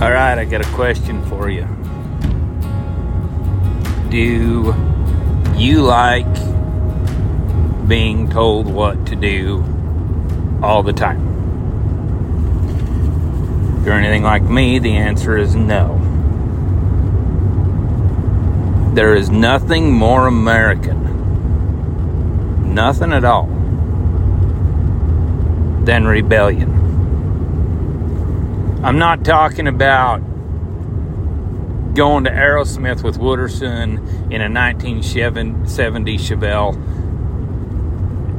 All 0.00 0.12
right, 0.12 0.38
I 0.38 0.44
got 0.44 0.64
a 0.64 0.70
question 0.74 1.24
for 1.26 1.50
you. 1.50 1.66
Do 4.10 4.76
you 5.56 5.82
like 5.82 6.32
being 7.88 8.30
told 8.30 8.68
what 8.68 9.06
to 9.08 9.16
do 9.16 9.64
all 10.62 10.84
the 10.84 10.92
time? 10.92 11.18
If 13.80 13.86
you're 13.86 13.94
anything 13.96 14.22
like 14.22 14.44
me, 14.44 14.78
the 14.78 14.94
answer 14.94 15.36
is 15.36 15.56
no. 15.56 16.00
There 18.94 19.16
is 19.16 19.30
nothing 19.30 19.90
more 19.90 20.28
American, 20.28 21.02
nothing 22.72 23.12
at 23.12 23.24
all, 23.24 23.48
than 25.84 26.06
rebellion. 26.06 26.77
I'm 28.80 28.96
not 28.96 29.24
talking 29.24 29.66
about 29.66 30.18
going 31.94 32.22
to 32.24 32.30
Aerosmith 32.30 33.02
with 33.02 33.18
Wooderson 33.18 33.98
in 34.30 34.40
a 34.40 34.48
1970 34.48 36.16
Chevelle, 36.16 36.74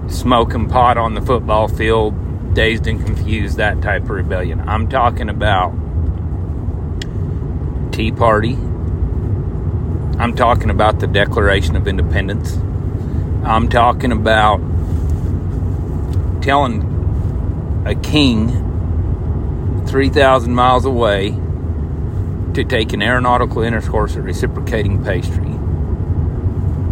smoking 0.10 0.70
pot 0.70 0.98
on 0.98 1.14
the 1.14 1.22
football 1.22 1.68
field, 1.68 2.54
dazed 2.54 2.88
and 2.88 3.06
confused, 3.06 3.58
that 3.58 3.82
type 3.82 4.04
of 4.04 4.12
rebellion. 4.12 4.62
I'm 4.62 4.88
talking 4.88 5.28
about 5.28 5.74
Tea 7.92 8.14
Party. 8.14 8.54
I'm 8.54 10.34
talking 10.38 10.70
about 10.70 11.02
the 11.02 11.08
Declaration 11.08 11.76
of 11.76 11.86
Independence. 11.86 12.56
I'm 13.44 13.68
talking 13.68 14.14
about 14.14 14.62
telling 16.42 17.84
a 17.86 17.94
king 17.94 18.69
3,000 19.90 20.54
miles 20.54 20.86
away 20.86 21.32
to 22.54 22.64
take 22.64 22.94
an 22.94 23.02
aeronautical 23.02 23.64
intercourse 23.64 24.16
at 24.16 24.24
reciprocating 24.24 25.04
pastry. 25.04 25.52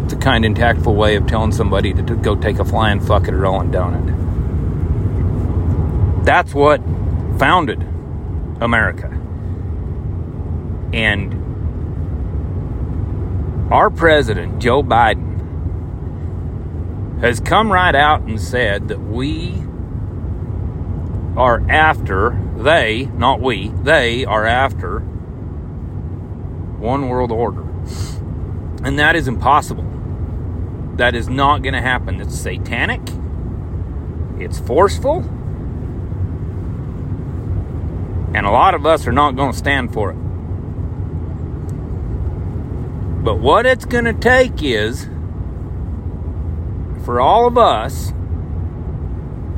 It's 0.03 0.13
a 0.13 0.17
kind 0.17 0.43
and 0.45 0.55
tactful 0.55 0.95
way 0.95 1.15
of 1.15 1.27
telling 1.27 1.51
somebody 1.51 1.93
to, 1.93 2.01
to 2.01 2.15
go 2.15 2.35
take 2.35 2.59
a 2.59 2.65
flying 2.65 2.99
fuck 2.99 3.27
at 3.27 3.33
a 3.33 3.37
rolling 3.37 3.71
donut. 3.71 4.25
That's 6.25 6.53
what 6.53 6.81
founded 7.37 7.81
America. 8.59 9.07
And 10.93 11.33
our 13.71 13.89
president, 13.89 14.59
Joe 14.59 14.81
Biden, 14.81 15.35
has 17.19 17.39
come 17.39 17.71
right 17.71 17.95
out 17.95 18.21
and 18.21 18.41
said 18.41 18.87
that 18.87 18.99
we 18.99 19.66
are 21.37 21.63
after, 21.69 22.37
they, 22.57 23.05
not 23.13 23.39
we, 23.39 23.67
they 23.83 24.25
are 24.25 24.45
after 24.45 24.99
one 26.79 27.07
world 27.07 27.31
order. 27.31 27.61
And 28.83 28.97
that 28.97 29.15
is 29.15 29.27
impossible. 29.27 29.85
That 30.95 31.13
is 31.13 31.29
not 31.29 31.61
going 31.61 31.75
to 31.75 31.81
happen. 31.81 32.19
It's 32.19 32.35
satanic, 32.35 33.01
it's 34.39 34.59
forceful, 34.59 35.19
and 38.33 38.45
a 38.45 38.49
lot 38.49 38.73
of 38.73 38.85
us 38.87 39.05
are 39.05 39.11
not 39.11 39.35
going 39.35 39.51
to 39.51 39.57
stand 39.57 39.93
for 39.93 40.11
it. 40.11 40.17
But 43.23 43.39
what 43.39 43.67
it's 43.67 43.85
going 43.85 44.05
to 44.05 44.13
take 44.13 44.63
is 44.63 45.07
for 47.05 47.21
all 47.21 47.45
of 47.45 47.57
us 47.57 48.11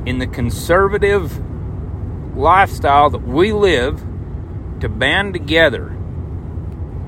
in 0.06 0.18
the 0.20 0.28
conservative 0.28 1.42
lifestyle 2.40 3.10
that 3.10 3.28
we 3.28 3.52
live 3.52 4.00
to 4.80 4.90
band 4.90 5.34
together. 5.34 5.96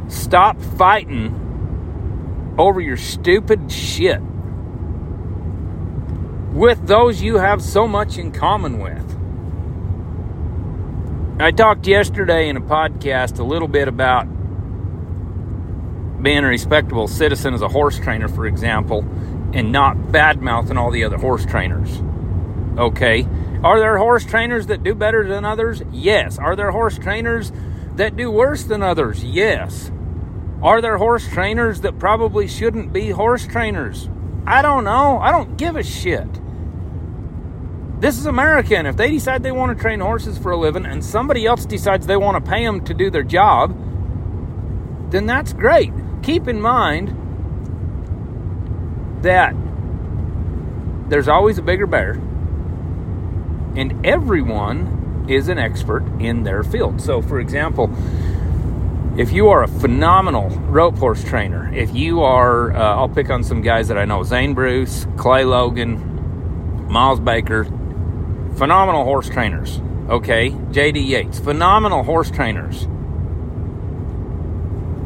Stop 0.09 0.61
fighting 0.61 2.55
over 2.57 2.81
your 2.81 2.97
stupid 2.97 3.71
shit 3.71 4.21
with 6.51 6.85
those 6.85 7.21
you 7.21 7.37
have 7.37 7.61
so 7.61 7.87
much 7.87 8.17
in 8.17 8.31
common 8.31 8.79
with. 8.79 9.17
I 11.41 11.51
talked 11.51 11.87
yesterday 11.87 12.49
in 12.49 12.57
a 12.57 12.61
podcast 12.61 13.39
a 13.39 13.43
little 13.43 13.69
bit 13.69 13.87
about 13.87 14.25
being 16.21 16.43
a 16.43 16.47
respectable 16.47 17.07
citizen 17.07 17.53
as 17.53 17.61
a 17.61 17.69
horse 17.69 17.97
trainer, 17.97 18.27
for 18.27 18.45
example, 18.45 18.99
and 19.53 19.71
not 19.71 20.11
bad 20.11 20.41
mouthing 20.41 20.77
all 20.77 20.91
the 20.91 21.05
other 21.05 21.17
horse 21.17 21.45
trainers. 21.45 22.01
Okay? 22.77 23.25
Are 23.63 23.79
there 23.79 23.97
horse 23.97 24.25
trainers 24.25 24.67
that 24.67 24.83
do 24.83 24.95
better 24.95 25.27
than 25.27 25.45
others? 25.45 25.83
Yes. 25.91 26.39
Are 26.39 26.55
there 26.55 26.71
horse 26.71 26.97
trainers 26.97 27.51
that 27.95 28.17
do 28.17 28.31
worse 28.31 28.63
than 28.63 28.81
others? 28.81 29.23
Yes. 29.23 29.91
Are 30.63 30.81
there 30.81 30.97
horse 30.97 31.27
trainers 31.27 31.81
that 31.81 31.99
probably 31.99 32.47
shouldn't 32.47 32.91
be 32.91 33.11
horse 33.11 33.45
trainers? 33.45 34.09
I 34.47 34.63
don't 34.63 34.83
know. 34.83 35.19
I 35.19 35.31
don't 35.31 35.57
give 35.57 35.75
a 35.75 35.83
shit. 35.83 36.27
This 37.99 38.17
is 38.17 38.25
America, 38.25 38.75
and 38.75 38.87
if 38.87 38.97
they 38.97 39.11
decide 39.11 39.43
they 39.43 39.51
want 39.51 39.77
to 39.77 39.79
train 39.79 39.99
horses 39.99 40.39
for 40.39 40.51
a 40.51 40.57
living 40.57 40.87
and 40.87 41.05
somebody 41.05 41.45
else 41.45 41.65
decides 41.65 42.07
they 42.07 42.17
want 42.17 42.43
to 42.43 42.49
pay 42.49 42.65
them 42.65 42.83
to 42.85 42.95
do 42.95 43.11
their 43.11 43.21
job, 43.21 43.77
then 45.11 45.27
that's 45.27 45.53
great. 45.53 45.93
Keep 46.23 46.47
in 46.47 46.59
mind 46.59 47.15
that 49.21 49.53
there's 51.09 51.27
always 51.27 51.59
a 51.59 51.61
bigger 51.61 51.85
bear 51.85 52.19
and 53.75 54.05
everyone 54.05 55.25
is 55.29 55.47
an 55.47 55.57
expert 55.57 56.03
in 56.19 56.43
their 56.43 56.63
field. 56.63 57.01
So, 57.01 57.21
for 57.21 57.39
example, 57.39 57.89
if 59.17 59.31
you 59.31 59.49
are 59.49 59.63
a 59.63 59.67
phenomenal 59.67 60.49
rope 60.49 60.97
horse 60.97 61.23
trainer, 61.23 61.71
if 61.73 61.93
you 61.93 62.21
are, 62.21 62.71
uh, 62.71 62.95
I'll 62.95 63.09
pick 63.09 63.29
on 63.29 63.43
some 63.43 63.61
guys 63.61 63.87
that 63.89 63.97
I 63.97 64.05
know 64.05 64.23
Zane 64.23 64.53
Bruce, 64.53 65.05
Clay 65.17 65.43
Logan, 65.43 66.87
Miles 66.87 67.19
Baker, 67.19 67.65
phenomenal 68.55 69.03
horse 69.03 69.29
trainers. 69.29 69.81
Okay, 70.09 70.49
JD 70.49 71.07
Yates, 71.07 71.39
phenomenal 71.39 72.03
horse 72.03 72.31
trainers. 72.31 72.87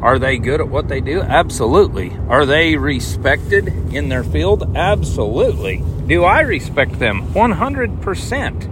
Are 0.02 0.20
they 0.20 0.38
good 0.38 0.62
at 0.62 0.68
what 0.68 0.88
they 0.88 1.02
do? 1.02 1.22
Absolutely. 1.22 2.16
Are 2.30 2.46
they 2.46 2.75
respected 2.78 3.68
in 3.92 4.09
their 4.09 4.24
field? 4.24 4.75
Absolutely. 4.75 5.84
Do 6.08 6.24
I 6.24 6.42
respect 6.42 7.00
them? 7.00 7.34
100%. 7.34 8.72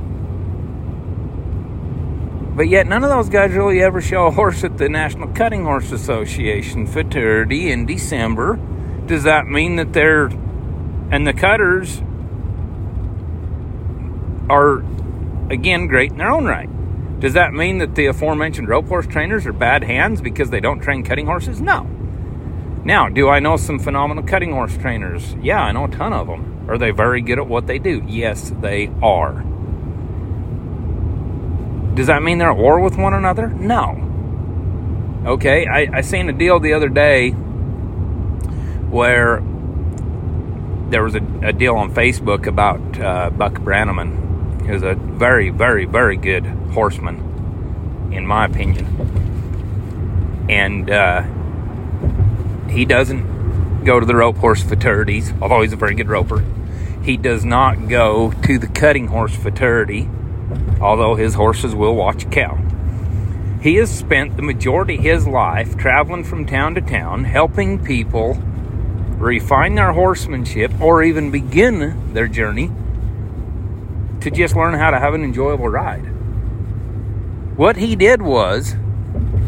But 2.56 2.68
yet, 2.68 2.86
none 2.86 3.04
of 3.04 3.10
those 3.10 3.30
guys 3.30 3.52
really 3.54 3.82
ever 3.82 4.00
show 4.02 4.28
a 4.28 4.32
horse 4.32 4.64
at 4.64 4.78
the 4.78 4.88
National 4.88 5.28
Cutting 5.30 5.64
Horse 5.64 5.92
Association 5.92 6.86
Futurity 6.86 7.72
in 7.72 7.88
December. 7.88 8.60
Does 9.08 9.24
that 9.24 9.48
mean 9.48 9.78
that 9.78 9.94
they're. 9.94 10.26
And 11.12 11.26
the 11.28 11.34
cutters 11.34 12.02
are, 14.50 14.84
again, 15.52 15.88
great 15.88 16.12
in 16.12 16.18
their 16.18 16.32
own 16.32 16.46
right. 16.46 16.70
Does 17.20 17.34
that 17.34 17.54
mean 17.54 17.80
that 17.80 17.96
the 17.96 18.06
aforementioned 18.08 18.68
rope 18.68 18.88
horse 18.88 19.08
trainers 19.08 19.48
are 19.48 19.54
bad 19.54 19.84
hands 19.84 20.22
because 20.22 20.50
they 20.50 20.60
don't 20.60 20.80
train 20.80 21.04
cutting 21.04 21.26
horses? 21.26 21.62
No. 21.62 21.84
Now, 22.84 23.10
do 23.10 23.30
I 23.30 23.40
know 23.40 23.58
some 23.58 23.80
phenomenal 23.80 24.24
cutting 24.24 24.52
horse 24.52 24.78
trainers? 24.78 25.36
Yeah, 25.42 25.62
I 25.62 25.72
know 25.72 25.86
a 25.86 25.90
ton 25.90 26.14
of 26.14 26.28
them. 26.28 26.53
Are 26.68 26.78
they 26.78 26.91
very 26.91 27.22
good 27.22 27.40
at 27.40 27.47
what 27.47 27.68
they 27.68 27.79
do? 27.79 28.03
Yes, 28.07 28.51
they 28.62 28.91
are. 29.01 29.44
Does 31.96 32.07
that 32.07 32.24
mean 32.24 32.38
they're 32.38 32.51
at 32.51 32.57
war 32.57 32.79
with 32.79 32.97
one 32.97 33.13
another? 33.13 33.47
No. 33.47 34.09
Okay, 35.25 35.68
I, 35.68 35.97
I 35.97 36.02
seen 36.02 36.29
a 36.29 36.34
deal 36.34 36.59
the 36.59 36.73
other 36.73 36.90
day 36.90 37.31
where 38.90 39.41
there 40.90 41.03
was 41.03 41.16
a, 41.16 41.22
a 41.41 41.53
deal 41.53 41.75
on 41.75 41.94
Facebook 41.94 42.46
about 42.47 43.00
uh, 43.00 43.29
Buck 43.29 43.53
Brannaman, 43.53 44.66
who's 44.66 44.84
a 44.84 44.96
very, 44.96 45.50
very, 45.50 45.85
very 45.85 46.18
good 46.18 46.46
horseman, 46.46 48.11
in 48.11 48.26
my 48.26 48.46
opinion. 48.46 48.85
And 50.49 50.90
uh, 50.90 51.23
he 52.70 52.85
doesn't 52.85 53.33
go 53.84 54.00
to 54.00 54.06
the 54.06 54.16
rope 54.16 54.38
horse 54.38 54.64
futurities, 54.64 55.34
although 55.41 55.62
he's 55.62 55.74
a 55.74 55.78
very 55.78 55.96
good 55.96 56.09
roper. 56.09 56.44
He 57.03 57.18
does 57.18 57.44
not 57.44 57.90
go 57.90 58.32
to 58.44 58.58
the 58.58 58.68
cutting 58.68 59.08
horse 59.08 59.35
futurity, 59.35 60.09
although 60.80 61.16
his 61.16 61.34
horses 61.34 61.76
will 61.76 61.96
watch 61.96 62.24
a 62.24 62.28
cow. 62.28 62.58
He 63.62 63.76
has 63.76 63.90
spent 63.90 64.35
the 64.35 64.41
majority 64.41 64.97
of 64.97 65.03
his 65.03 65.28
life 65.28 65.78
traveling 65.78 66.24
from 66.24 66.46
town 66.46 66.76
to 66.76 66.82
town, 66.82 67.24
helping 67.24 67.84
people 67.84 68.35
refine 69.18 69.76
their 69.76 69.94
horsemanship 69.94 70.72
or 70.82 71.03
even 71.03 71.32
begin 71.32 72.14
their 72.14 72.28
journey 72.28 72.72
to 74.22 74.32
just 74.32 74.56
learn 74.56 74.74
how 74.74 74.91
to 74.91 75.00
have 75.00 75.14
an 75.14 75.24
enjoyable 75.24 75.70
ride. 75.70 76.06
What 77.58 77.78
he 77.78 77.96
did 77.96 78.22
was 78.22 78.76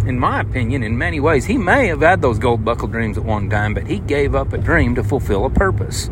in 0.05 0.19
my 0.19 0.41
opinion, 0.41 0.83
in 0.83 0.97
many 0.97 1.19
ways, 1.19 1.45
he 1.45 1.57
may 1.57 1.87
have 1.87 2.01
had 2.01 2.21
those 2.21 2.39
gold 2.39 2.63
buckle 2.63 2.87
dreams 2.87 3.17
at 3.17 3.25
one 3.25 3.49
time, 3.49 3.73
but 3.73 3.87
he 3.87 3.99
gave 3.99 4.35
up 4.35 4.53
a 4.53 4.57
dream 4.57 4.95
to 4.95 5.03
fulfill 5.03 5.45
a 5.45 5.49
purpose. 5.49 6.09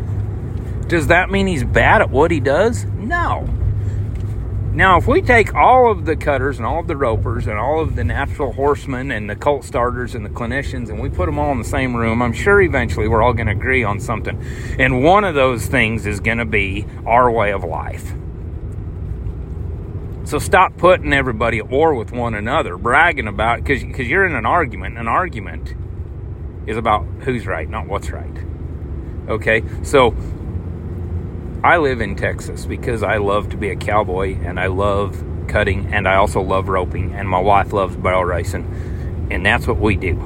Does 0.88 1.06
that 1.06 1.30
mean 1.30 1.46
he's 1.46 1.64
bad 1.64 2.02
at 2.02 2.10
what 2.10 2.30
he 2.30 2.40
does? 2.40 2.84
No. 2.84 3.48
Now, 4.74 4.98
if 4.98 5.06
we 5.06 5.22
take 5.22 5.54
all 5.54 5.88
of 5.92 6.04
the 6.04 6.16
cutters 6.16 6.58
and 6.58 6.66
all 6.66 6.80
of 6.80 6.88
the 6.88 6.96
ropers 6.96 7.46
and 7.46 7.56
all 7.56 7.80
of 7.80 7.94
the 7.94 8.02
natural 8.02 8.52
horsemen 8.52 9.12
and 9.12 9.30
the 9.30 9.36
colt 9.36 9.64
starters 9.64 10.16
and 10.16 10.26
the 10.26 10.30
clinicians 10.30 10.88
and 10.88 11.00
we 11.00 11.08
put 11.08 11.26
them 11.26 11.38
all 11.38 11.52
in 11.52 11.58
the 11.58 11.64
same 11.64 11.94
room, 11.94 12.20
I'm 12.20 12.32
sure 12.32 12.60
eventually 12.60 13.06
we're 13.06 13.22
all 13.22 13.34
going 13.34 13.46
to 13.46 13.52
agree 13.52 13.84
on 13.84 14.00
something. 14.00 14.44
And 14.76 15.04
one 15.04 15.22
of 15.22 15.36
those 15.36 15.66
things 15.66 16.06
is 16.06 16.18
going 16.18 16.38
to 16.38 16.44
be 16.44 16.86
our 17.06 17.30
way 17.30 17.52
of 17.52 17.62
life. 17.62 18.14
So 20.24 20.38
stop 20.38 20.76
putting 20.78 21.12
everybody 21.12 21.58
at 21.58 21.68
war 21.68 21.94
with 21.94 22.10
one 22.10 22.34
another, 22.34 22.78
bragging 22.78 23.28
about 23.28 23.58
because 23.62 23.84
because 23.84 24.08
you're 24.08 24.26
in 24.26 24.34
an 24.34 24.46
argument. 24.46 24.96
An 24.96 25.06
argument 25.06 25.74
is 26.66 26.78
about 26.78 27.04
who's 27.20 27.46
right, 27.46 27.68
not 27.68 27.86
what's 27.86 28.10
right. 28.10 28.36
Okay, 29.28 29.62
so 29.82 30.14
I 31.62 31.76
live 31.76 32.00
in 32.00 32.16
Texas 32.16 32.64
because 32.64 33.02
I 33.02 33.18
love 33.18 33.50
to 33.50 33.56
be 33.58 33.68
a 33.68 33.76
cowboy 33.76 34.38
and 34.42 34.58
I 34.58 34.66
love 34.66 35.22
cutting 35.46 35.92
and 35.92 36.08
I 36.08 36.16
also 36.16 36.40
love 36.40 36.68
roping 36.68 37.14
and 37.14 37.28
my 37.28 37.40
wife 37.40 37.72
loves 37.72 37.96
barrel 37.96 38.24
racing 38.24 39.28
and 39.30 39.44
that's 39.44 39.66
what 39.66 39.78
we 39.78 39.96
do. 39.96 40.18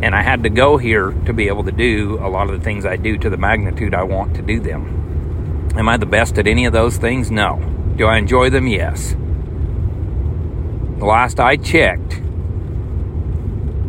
And 0.00 0.14
I 0.14 0.22
had 0.22 0.44
to 0.44 0.48
go 0.48 0.76
here 0.76 1.10
to 1.26 1.32
be 1.32 1.48
able 1.48 1.64
to 1.64 1.72
do 1.72 2.18
a 2.20 2.28
lot 2.28 2.48
of 2.50 2.56
the 2.56 2.64
things 2.64 2.86
I 2.86 2.96
do 2.96 3.18
to 3.18 3.30
the 3.30 3.36
magnitude 3.36 3.94
I 3.94 4.04
want 4.04 4.36
to 4.36 4.42
do 4.42 4.60
them. 4.60 5.72
Am 5.76 5.88
I 5.88 5.96
the 5.96 6.06
best 6.06 6.38
at 6.38 6.46
any 6.46 6.66
of 6.66 6.72
those 6.72 6.98
things? 6.98 7.32
No. 7.32 7.77
Do 7.98 8.06
I 8.06 8.16
enjoy 8.16 8.48
them? 8.48 8.68
Yes. 8.68 9.16
The 10.98 11.04
last 11.04 11.40
I 11.40 11.56
checked, 11.56 12.22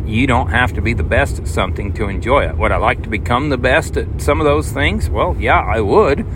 you 0.04 0.26
don't 0.26 0.50
have 0.50 0.72
to 0.72 0.82
be 0.82 0.94
the 0.94 1.04
best 1.04 1.38
at 1.38 1.46
something 1.46 1.92
to 1.92 2.08
enjoy 2.08 2.48
it. 2.48 2.58
Would 2.58 2.72
I 2.72 2.78
like 2.78 3.04
to 3.04 3.08
become 3.08 3.50
the 3.50 3.56
best 3.56 3.96
at 3.96 4.20
some 4.20 4.40
of 4.40 4.46
those 4.46 4.72
things? 4.72 5.08
Well, 5.08 5.36
yeah, 5.38 5.60
I 5.60 5.80
would. 5.80 6.26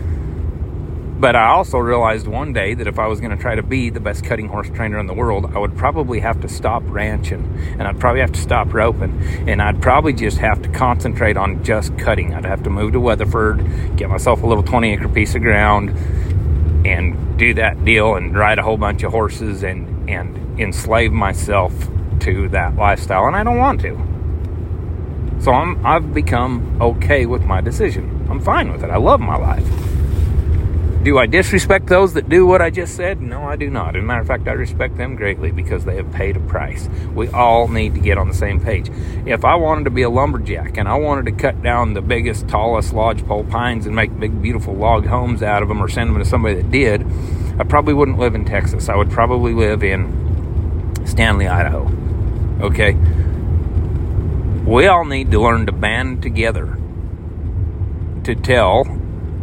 But 1.19 1.35
I 1.35 1.47
also 1.47 1.77
realized 1.77 2.27
one 2.27 2.53
day 2.53 2.75
that 2.75 2.87
if 2.87 2.97
I 2.97 3.07
was 3.07 3.19
going 3.19 3.35
to 3.35 3.41
try 3.41 3.55
to 3.55 3.63
be 3.63 3.89
the 3.89 3.99
best 3.99 4.23
cutting 4.23 4.47
horse 4.47 4.69
trainer 4.69 4.97
in 4.97 5.07
the 5.07 5.13
world, 5.13 5.51
I 5.53 5.59
would 5.59 5.75
probably 5.75 6.21
have 6.21 6.39
to 6.41 6.47
stop 6.47 6.81
ranching 6.85 7.57
and 7.77 7.83
I'd 7.83 7.99
probably 7.99 8.21
have 8.21 8.31
to 8.33 8.41
stop 8.41 8.73
roping 8.73 9.21
and 9.49 9.61
I'd 9.61 9.81
probably 9.81 10.13
just 10.13 10.37
have 10.37 10.61
to 10.61 10.69
concentrate 10.69 11.35
on 11.35 11.61
just 11.61 11.97
cutting. 11.97 12.33
I'd 12.33 12.45
have 12.45 12.63
to 12.63 12.69
move 12.69 12.93
to 12.93 13.01
Weatherford, 13.01 13.97
get 13.97 14.09
myself 14.09 14.43
a 14.43 14.47
little 14.47 14.63
20 14.63 14.93
acre 14.93 15.09
piece 15.09 15.35
of 15.35 15.41
ground 15.41 15.93
and 16.85 17.37
do 17.37 17.53
that 17.55 17.83
deal 17.83 18.15
and 18.15 18.37
ride 18.37 18.59
a 18.59 18.63
whole 18.63 18.77
bunch 18.77 19.03
of 19.03 19.11
horses 19.11 19.63
and, 19.63 20.09
and 20.09 20.59
enslave 20.59 21.11
myself 21.11 21.73
to 22.19 22.47
that 22.49 22.75
lifestyle, 22.75 23.25
and 23.25 23.35
I 23.35 23.43
don't 23.43 23.57
want 23.57 23.81
to. 23.81 23.93
So 25.41 25.51
I'm, 25.51 25.83
I've 25.85 26.13
become 26.13 26.79
okay 26.81 27.25
with 27.25 27.43
my 27.43 27.59
decision. 27.59 28.27
I'm 28.29 28.39
fine 28.39 28.71
with 28.71 28.83
it. 28.83 28.89
I 28.89 28.97
love 28.97 29.19
my 29.19 29.35
life. 29.35 29.67
Do 31.05 31.19
I 31.19 31.27
disrespect 31.27 31.85
those 31.85 32.15
that 32.15 32.29
do 32.29 32.47
what 32.47 32.63
I 32.63 32.71
just 32.71 32.95
said? 32.95 33.21
No, 33.21 33.43
I 33.43 33.57
do 33.57 33.69
not. 33.69 33.95
As 33.95 34.01
a 34.01 34.03
matter 34.03 34.21
of 34.21 34.27
fact, 34.27 34.47
I 34.47 34.53
respect 34.53 34.97
them 34.97 35.15
greatly 35.15 35.51
because 35.51 35.85
they 35.85 35.97
have 35.97 36.11
paid 36.11 36.35
a 36.35 36.39
price. 36.39 36.89
We 37.13 37.27
all 37.27 37.67
need 37.67 37.93
to 37.93 38.01
get 38.01 38.17
on 38.17 38.27
the 38.27 38.33
same 38.33 38.59
page. 38.59 38.89
If 39.27 39.45
I 39.45 39.53
wanted 39.53 39.83
to 39.83 39.91
be 39.91 40.01
a 40.01 40.09
lumberjack 40.09 40.77
and 40.77 40.89
I 40.89 40.95
wanted 40.95 41.25
to 41.25 41.31
cut 41.33 41.61
down 41.61 41.93
the 41.93 42.01
biggest, 42.01 42.47
tallest 42.47 42.91
lodgepole 42.91 43.43
pines 43.43 43.85
and 43.85 43.95
make 43.95 44.19
big, 44.19 44.41
beautiful 44.41 44.73
log 44.73 45.05
homes 45.05 45.43
out 45.43 45.61
of 45.61 45.67
them 45.67 45.79
or 45.79 45.87
send 45.87 46.09
them 46.09 46.17
to 46.17 46.25
somebody 46.25 46.55
that 46.55 46.71
did, 46.71 47.05
I 47.59 47.65
probably 47.65 47.93
wouldn't 47.93 48.17
live 48.17 48.33
in 48.33 48.43
Texas. 48.43 48.89
I 48.89 48.95
would 48.95 49.11
probably 49.11 49.53
live 49.53 49.83
in 49.83 50.91
Stanley, 51.05 51.47
Idaho. 51.47 51.87
Okay? 52.61 52.93
We 54.65 54.87
all 54.87 55.05
need 55.05 55.29
to 55.29 55.39
learn 55.39 55.67
to 55.67 55.71
band 55.71 56.23
together 56.23 56.79
to 58.23 58.33
tell 58.33 58.87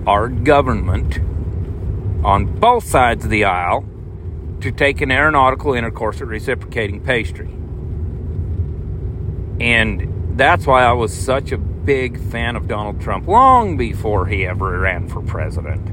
our 0.08 0.28
government 0.28 1.20
on 2.24 2.46
both 2.58 2.84
sides 2.84 3.24
of 3.24 3.30
the 3.30 3.44
aisle 3.44 3.84
to 4.60 4.70
take 4.70 5.00
an 5.00 5.10
aeronautical 5.10 5.74
intercourse 5.74 6.20
at 6.20 6.28
reciprocating 6.28 7.00
pastry. 7.00 7.48
And 9.60 10.38
that's 10.38 10.66
why 10.66 10.84
I 10.84 10.92
was 10.92 11.12
such 11.12 11.52
a 11.52 11.58
big 11.58 12.18
fan 12.30 12.56
of 12.56 12.68
Donald 12.68 13.00
Trump 13.00 13.26
long 13.26 13.76
before 13.76 14.26
he 14.26 14.46
ever 14.46 14.78
ran 14.78 15.08
for 15.08 15.20
president. 15.20 15.90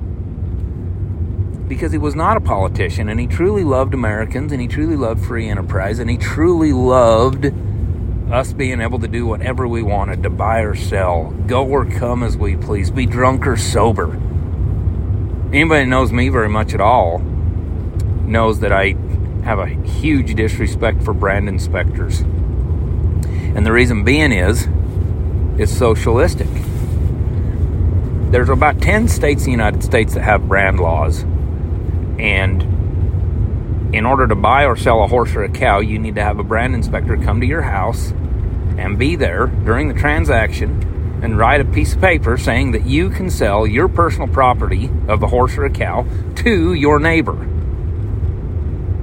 Because 1.68 1.92
he 1.92 1.98
was 1.98 2.16
not 2.16 2.38
a 2.38 2.42
politician 2.42 3.10
and 3.10 3.20
he 3.20 3.28
truly 3.28 3.64
loved 3.64 3.94
Americans 3.94 4.52
and 4.52 4.62
he 4.62 4.68
truly 4.68 4.96
loved 4.96 5.26
free 5.26 5.50
enterprise 5.50 6.00
and 6.00 6.10
he 6.10 6.18
truly 6.18 6.74
loved 6.74 7.52
us 8.32 8.54
being 8.54 8.82
able 8.82 9.00
to 9.00 9.08
do 9.08 9.26
whatever 9.26 9.68
we 9.68 9.82
wanted 9.82 10.22
to 10.24 10.30
buy 10.30 10.60
or 10.60 10.76
sell, 10.76 11.32
go 11.48 11.66
or 11.66 11.86
come 11.86 12.22
as 12.22 12.38
we 12.38 12.56
please, 12.56 12.92
be 12.92 13.08
drunk 13.08 13.48
or 13.48 13.58
sober. 13.58 14.20
Anybody 15.52 15.86
that 15.86 15.90
knows 15.90 16.12
me 16.12 16.30
very 16.30 16.48
much 16.48 16.76
at 16.76 16.82
all 16.82 17.18
knows 17.18 18.60
that 18.60 18.72
I 18.72 18.96
have 19.44 19.58
a 19.58 19.66
huge 19.66 20.36
disrespect 20.36 21.02
for 21.02 21.12
brand 21.12 21.50
inspectors. 21.50 22.20
And 22.20 23.66
the 23.66 23.72
reason 23.72 24.04
being 24.04 24.32
is 24.32 24.68
it's 25.58 25.72
socialistic. 25.72 26.50
There's 28.32 28.50
about 28.50 28.80
10 28.80 29.08
states 29.08 29.42
in 29.42 29.46
the 29.46 29.52
United 29.52 29.84
States 29.84 30.14
that 30.14 30.22
have 30.22 30.48
brand 30.48 30.80
laws. 30.80 31.24
And 32.20 32.62
in 33.92 34.06
order 34.06 34.28
to 34.28 34.36
buy 34.36 34.66
or 34.66 34.76
sell 34.76 35.04
a 35.04 35.08
horse 35.08 35.34
or 35.34 35.44
a 35.44 35.50
cow, 35.50 35.80
you 35.80 35.98
need 35.98 36.14
to 36.14 36.24
have 36.24 36.38
a 36.38 36.44
brand 36.44 36.76
inspector 36.76 37.18
come 37.18 37.42
to 37.42 37.48
your 37.48 37.64
house 37.64 38.12
and 38.78 39.00
be 39.00 39.16
there 39.16 39.48
during 39.48 39.88
the 39.88 39.96
transaction 39.96 40.89
and 41.22 41.38
write 41.38 41.62
a 41.62 41.66
piece 41.66 41.94
of 41.94 42.02
paper 42.02 42.38
saying 42.38 42.72
that 42.72 42.86
you 42.86 43.10
can 43.10 43.30
sell 43.30 43.68
your 43.68 43.88
personal 43.88 44.28
property 44.28 44.90
of 45.08 45.22
a 45.22 45.28
horse 45.28 45.58
or 45.58 45.66
a 45.66 45.70
cow 45.70 46.06
to 46.36 46.74
your 46.74 47.00
neighbor. 47.00 47.36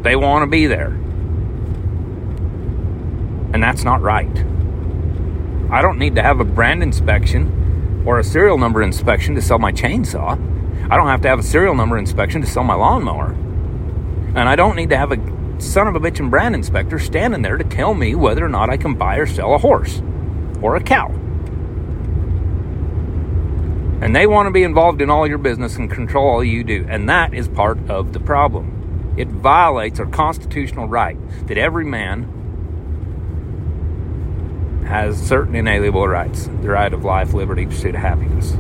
They 0.03 0.17
want 0.17 0.43
to 0.43 0.47
be 0.47 0.67
there. 0.67 0.89
And 3.53 3.63
that's 3.63 3.85
not 3.85 4.01
right. 4.01 4.45
I 5.71 5.83
don't 5.83 5.99
need 5.99 6.15
to 6.15 6.23
have 6.23 6.41
a 6.41 6.45
brand 6.45 6.83
inspection 6.83 8.05
or 8.07 8.19
a 8.19 8.25
serial 8.25 8.57
number 8.57 8.83
inspection 8.83 9.35
to 9.35 9.43
sell 9.43 9.59
my 9.59 9.73
chainsaw. 9.73 10.33
I 10.91 10.97
don't 10.97 11.09
have 11.09 11.23
to 11.23 11.29
have 11.29 11.41
a 11.41 11.43
serial 11.43 11.75
number 11.75 11.99
inspection 11.99 12.41
to 12.41 12.47
sell 12.47 12.65
my 12.65 12.75
lawnmower. 12.75 13.33
And 14.37 14.49
I 14.49 14.57
don't 14.57 14.77
need 14.77 14.91
to 14.91 14.97
have 14.97 15.13
a 15.13 15.61
son 15.61 15.89
of 15.89 15.97
a 15.97 16.01
bitch 16.01 16.21
and 16.21 16.31
brand 16.31 16.55
inspector 16.55 16.99
standing 16.99 17.43
there 17.43 17.57
to 17.57 17.65
tell 17.65 17.95
me 17.95 18.15
whether 18.15 18.45
or 18.45 18.49
not 18.49 18.71
I 18.71 18.77
can 18.77 18.95
buy 18.95 19.17
or 19.17 19.27
sell 19.27 19.55
a 19.55 19.59
horse 19.59 20.03
or 20.63 20.77
a 20.77 20.83
cow. 20.83 21.09
And 24.07 24.15
they 24.15 24.29
want 24.29 24.47
to 24.47 24.53
be 24.53 24.63
involved 24.63 25.03
in 25.03 25.11
all 25.11 25.27
your 25.27 25.39
business 25.39 25.75
and 25.75 25.91
control 25.91 26.29
all 26.29 26.45
you 26.45 26.63
do. 26.63 26.87
And 26.89 27.09
that 27.09 27.35
is 27.35 27.49
part 27.49 27.91
of 27.91 28.13
the 28.13 28.21
problem. 28.21 29.15
It 29.17 29.27
violates 29.27 29.99
our 29.99 30.07
constitutional 30.07 30.87
right 30.87 31.19
that 31.49 31.59
every 31.59 31.85
man 31.85 32.23
has 34.87 35.21
certain 35.21 35.57
inalienable 35.57 36.07
rights 36.07 36.47
the 36.47 36.69
right 36.69 36.93
of 36.95 37.05
life, 37.05 37.35
liberty, 37.35 37.67
pursuit 37.67 37.97
of 37.97 38.01
happiness. 38.01 38.57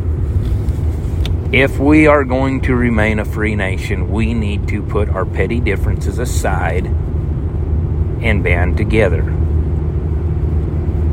If 1.52 1.78
we 1.78 2.08
are 2.08 2.24
going 2.24 2.62
to 2.62 2.74
remain 2.74 3.20
a 3.20 3.24
free 3.24 3.54
nation, 3.54 4.10
we 4.10 4.34
need 4.34 4.66
to 4.66 4.82
put 4.82 5.08
our 5.10 5.24
petty 5.24 5.60
differences 5.60 6.18
aside 6.18 6.86
and 6.86 8.42
band 8.42 8.76
together. 8.76 9.22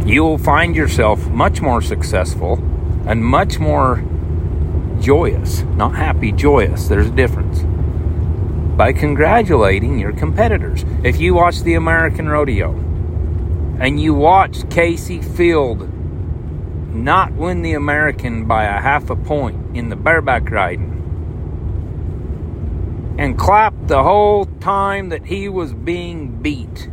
You 0.07 0.23
will 0.23 0.39
find 0.39 0.75
yourself 0.75 1.27
much 1.27 1.61
more 1.61 1.83
successful 1.83 2.53
and 3.05 3.23
much 3.23 3.59
more 3.59 4.03
joyous, 5.03 5.63
not 5.75 5.93
happy, 5.95 6.31
joyous. 6.31 6.87
There's 6.87 7.07
a 7.07 7.11
difference. 7.11 7.61
By 8.77 8.93
congratulating 8.93 9.99
your 9.99 10.13
competitors. 10.13 10.85
If 11.03 11.19
you 11.19 11.33
watch 11.33 11.61
the 11.61 11.73
American 11.73 12.29
Rodeo 12.29 12.71
and 13.79 14.01
you 14.01 14.13
watch 14.13 14.59
Kaycee 14.69 15.23
Feild 15.23 15.91
not 16.93 17.33
win 17.33 17.63
the 17.63 17.73
American 17.73 18.45
by 18.45 18.63
a 18.63 18.79
half 18.79 19.09
a 19.09 19.15
point 19.15 19.75
in 19.75 19.89
the 19.89 19.95
bareback 19.97 20.49
riding. 20.49 20.91
And 23.19 23.37
clapped 23.37 23.87
the 23.89 24.03
whole 24.03 24.45
time 24.45 25.09
that 25.09 25.25
he 25.25 25.49
was 25.49 25.73
being 25.73 26.41
beat. 26.41 26.89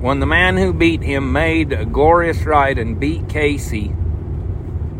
When 0.00 0.18
the 0.18 0.26
man 0.26 0.56
who 0.56 0.72
beat 0.72 1.02
him 1.02 1.32
made 1.32 1.72
a 1.72 1.84
glorious 1.84 2.42
ride 2.42 2.76
and 2.76 2.98
beat 2.98 3.28
Kaycee, 3.28 4.01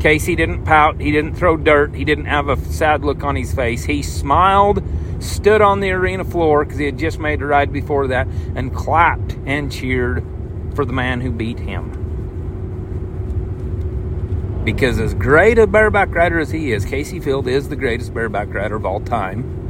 Kaycee 0.02 0.36
didn't 0.36 0.64
pout, 0.64 1.00
he 1.00 1.12
didn't 1.12 1.36
throw 1.36 1.56
dirt, 1.56 1.94
he 1.94 2.04
didn't 2.04 2.24
have 2.24 2.48
a 2.48 2.56
sad 2.56 3.04
look 3.04 3.22
on 3.22 3.36
his 3.36 3.54
face. 3.54 3.84
He 3.84 4.02
smiled, 4.02 4.82
stood 5.20 5.60
on 5.60 5.78
the 5.78 5.92
arena 5.92 6.24
floor 6.24 6.64
because 6.64 6.80
he 6.80 6.86
had 6.86 6.98
just 6.98 7.20
made 7.20 7.40
a 7.40 7.46
ride 7.46 7.72
before 7.72 8.08
that, 8.08 8.26
and 8.56 8.74
clapped 8.74 9.36
and 9.46 9.70
cheered 9.70 10.24
for 10.74 10.84
the 10.84 10.92
man 10.92 11.20
who 11.20 11.30
beat 11.30 11.60
him. 11.60 12.00
Because 14.64 14.98
as 14.98 15.14
great 15.14 15.56
a 15.56 15.68
bareback 15.68 16.12
rider 16.12 16.40
as 16.40 16.50
he 16.50 16.72
is, 16.72 16.84
Kaycee 16.84 17.22
Feild 17.22 17.46
is 17.46 17.68
the 17.68 17.76
greatest 17.76 18.12
bareback 18.12 18.52
rider 18.52 18.74
of 18.74 18.84
all 18.84 18.98
time. 18.98 19.60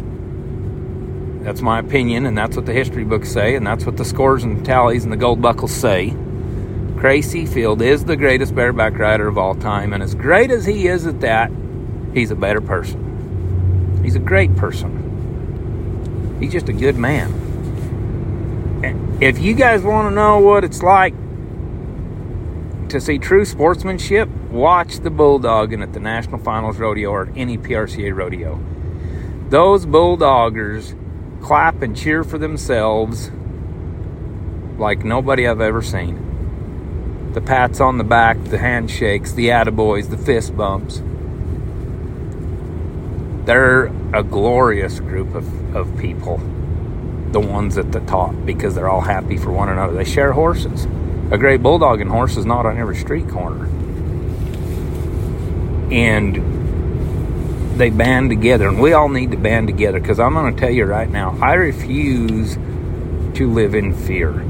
That's 1.42 1.60
my 1.60 1.78
opinion, 1.78 2.24
and 2.24 2.38
that's 2.38 2.56
what 2.56 2.64
the 2.64 2.72
history 2.72 3.04
books 3.04 3.30
say, 3.30 3.54
and 3.54 3.66
that's 3.66 3.84
what 3.84 3.98
the 3.98 4.04
scores 4.06 4.44
and 4.44 4.64
tallies 4.64 5.04
and 5.04 5.12
the 5.12 5.18
gold 5.18 5.42
buckles 5.42 5.72
say. 5.72 6.16
Kaycee 7.02 7.49
Feild 7.49 7.82
is 7.82 8.04
the 8.04 8.14
greatest 8.14 8.54
bareback 8.54 8.97
rider 8.97 9.26
of 9.26 9.37
all 9.37 9.56
time, 9.56 9.92
and 9.92 10.04
as 10.04 10.14
great 10.14 10.52
as 10.52 10.64
he 10.64 10.87
is 10.87 11.04
at 11.04 11.21
that, 11.23 11.50
he's 12.14 12.30
a 12.30 12.37
better 12.37 12.61
person. 12.61 14.00
He's 14.04 14.14
a 14.14 14.21
great 14.21 14.54
person. 14.54 16.38
He's 16.38 16.52
just 16.52 16.68
a 16.68 16.73
good 16.73 16.97
man. 16.97 17.40
If 19.21 19.40
you 19.40 19.54
guys 19.54 19.82
want 19.82 20.11
to 20.11 20.14
know 20.14 20.38
what 20.38 20.62
it's 20.62 20.80
like 20.80 21.14
to 22.88 23.00
see 23.00 23.18
true 23.18 23.47
sportsmanship, 23.47 24.28
watch 24.52 25.00
the 25.00 25.11
Bulldogging 25.11 25.82
at 25.82 25.92
the 25.94 26.00
National 26.00 26.38
Finals 26.38 26.78
Rodeo 26.78 27.11
or 27.11 27.32
any 27.35 27.59
PRCA 27.59 28.14
rodeo. 28.14 28.61
Those 29.49 29.87
Bulldoggers 29.87 30.94
clap 31.42 31.82
and 31.82 31.97
cheer 31.97 32.23
for 32.23 32.38
themselves 32.38 33.32
like 34.78 35.04
nobody 35.04 35.49
I've 35.49 35.61
ever 35.61 35.82
seen. 35.82 36.22
The 37.32 37.40
pats 37.40 37.80
on 37.80 37.96
the 37.96 38.04
back, 38.04 38.42
the 38.44 38.58
handshakes, 38.58 39.32
the 39.32 39.48
attaboys, 39.48 40.10
the 40.10 40.18
fist 40.18 40.54
bumps. 40.54 41.02
They're 43.46 43.86
a 44.12 44.22
glorious 44.22 45.00
group 45.00 45.34
of, 45.34 45.74
of 45.74 45.96
people, 45.98 46.36
the 47.30 47.40
ones 47.40 47.78
at 47.78 47.90
the 47.90 48.00
top, 48.00 48.34
because 48.44 48.74
they're 48.74 48.88
all 48.88 49.00
happy 49.00 49.38
for 49.38 49.50
one 49.50 49.70
another. 49.70 49.94
They 49.94 50.04
share 50.04 50.32
horses. 50.32 50.84
A 51.30 51.38
great 51.38 51.62
bulldogging 51.62 52.10
horse 52.10 52.36
is 52.36 52.44
not 52.44 52.66
on 52.66 52.76
every 52.76 52.96
street 52.96 53.26
corner. 53.30 53.64
And 55.90 57.78
they 57.78 57.88
band 57.88 58.28
together, 58.28 58.68
and 58.68 58.78
we 58.78 58.92
all 58.92 59.08
need 59.08 59.30
to 59.30 59.38
band 59.38 59.68
together 59.68 59.98
because 59.98 60.20
I'm 60.20 60.34
going 60.34 60.54
to 60.54 60.60
tell 60.60 60.70
you 60.70 60.84
right 60.84 61.08
now, 61.08 61.38
I 61.40 61.54
refuse 61.54 62.56
to 63.36 63.50
live 63.50 63.74
in 63.74 63.94
fear. 63.94 64.44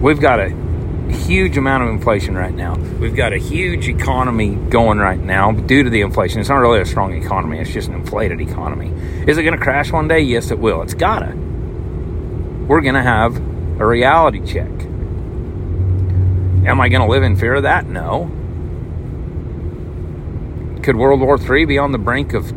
We've 0.00 0.20
got 0.20 0.38
a 0.38 0.69
huge 1.10 1.56
amount 1.56 1.84
of 1.84 1.90
inflation 1.90 2.36
right 2.36 2.54
now. 2.54 2.74
We've 2.74 3.14
got 3.14 3.32
a 3.32 3.38
huge 3.38 3.88
economy 3.88 4.54
going 4.54 4.98
right 4.98 5.20
now 5.20 5.52
due 5.52 5.82
to 5.82 5.90
the 5.90 6.00
inflation. 6.00 6.40
It's 6.40 6.48
not 6.48 6.56
really 6.56 6.80
a 6.80 6.86
strong 6.86 7.12
economy, 7.14 7.58
it's 7.58 7.72
just 7.72 7.88
an 7.88 7.94
inflated 7.94 8.40
economy. 8.40 8.88
Is 9.26 9.38
it 9.38 9.42
going 9.42 9.56
to 9.56 9.62
crash 9.62 9.92
one 9.92 10.08
day? 10.08 10.20
Yes, 10.20 10.50
it 10.50 10.58
will. 10.58 10.82
It's 10.82 10.94
got 10.94 11.20
to. 11.20 11.32
We're 12.66 12.80
going 12.80 12.94
to 12.94 13.02
have 13.02 13.36
a 13.80 13.86
reality 13.86 14.44
check. 14.44 14.70
Am 16.66 16.80
I 16.80 16.88
going 16.88 17.02
to 17.02 17.08
live 17.08 17.22
in 17.22 17.36
fear 17.36 17.54
of 17.54 17.62
that? 17.62 17.86
No. 17.86 18.30
Could 20.82 20.96
World 20.96 21.20
War 21.20 21.38
III 21.38 21.64
be 21.64 21.78
on 21.78 21.92
the 21.92 21.98
brink 21.98 22.34
of 22.34 22.52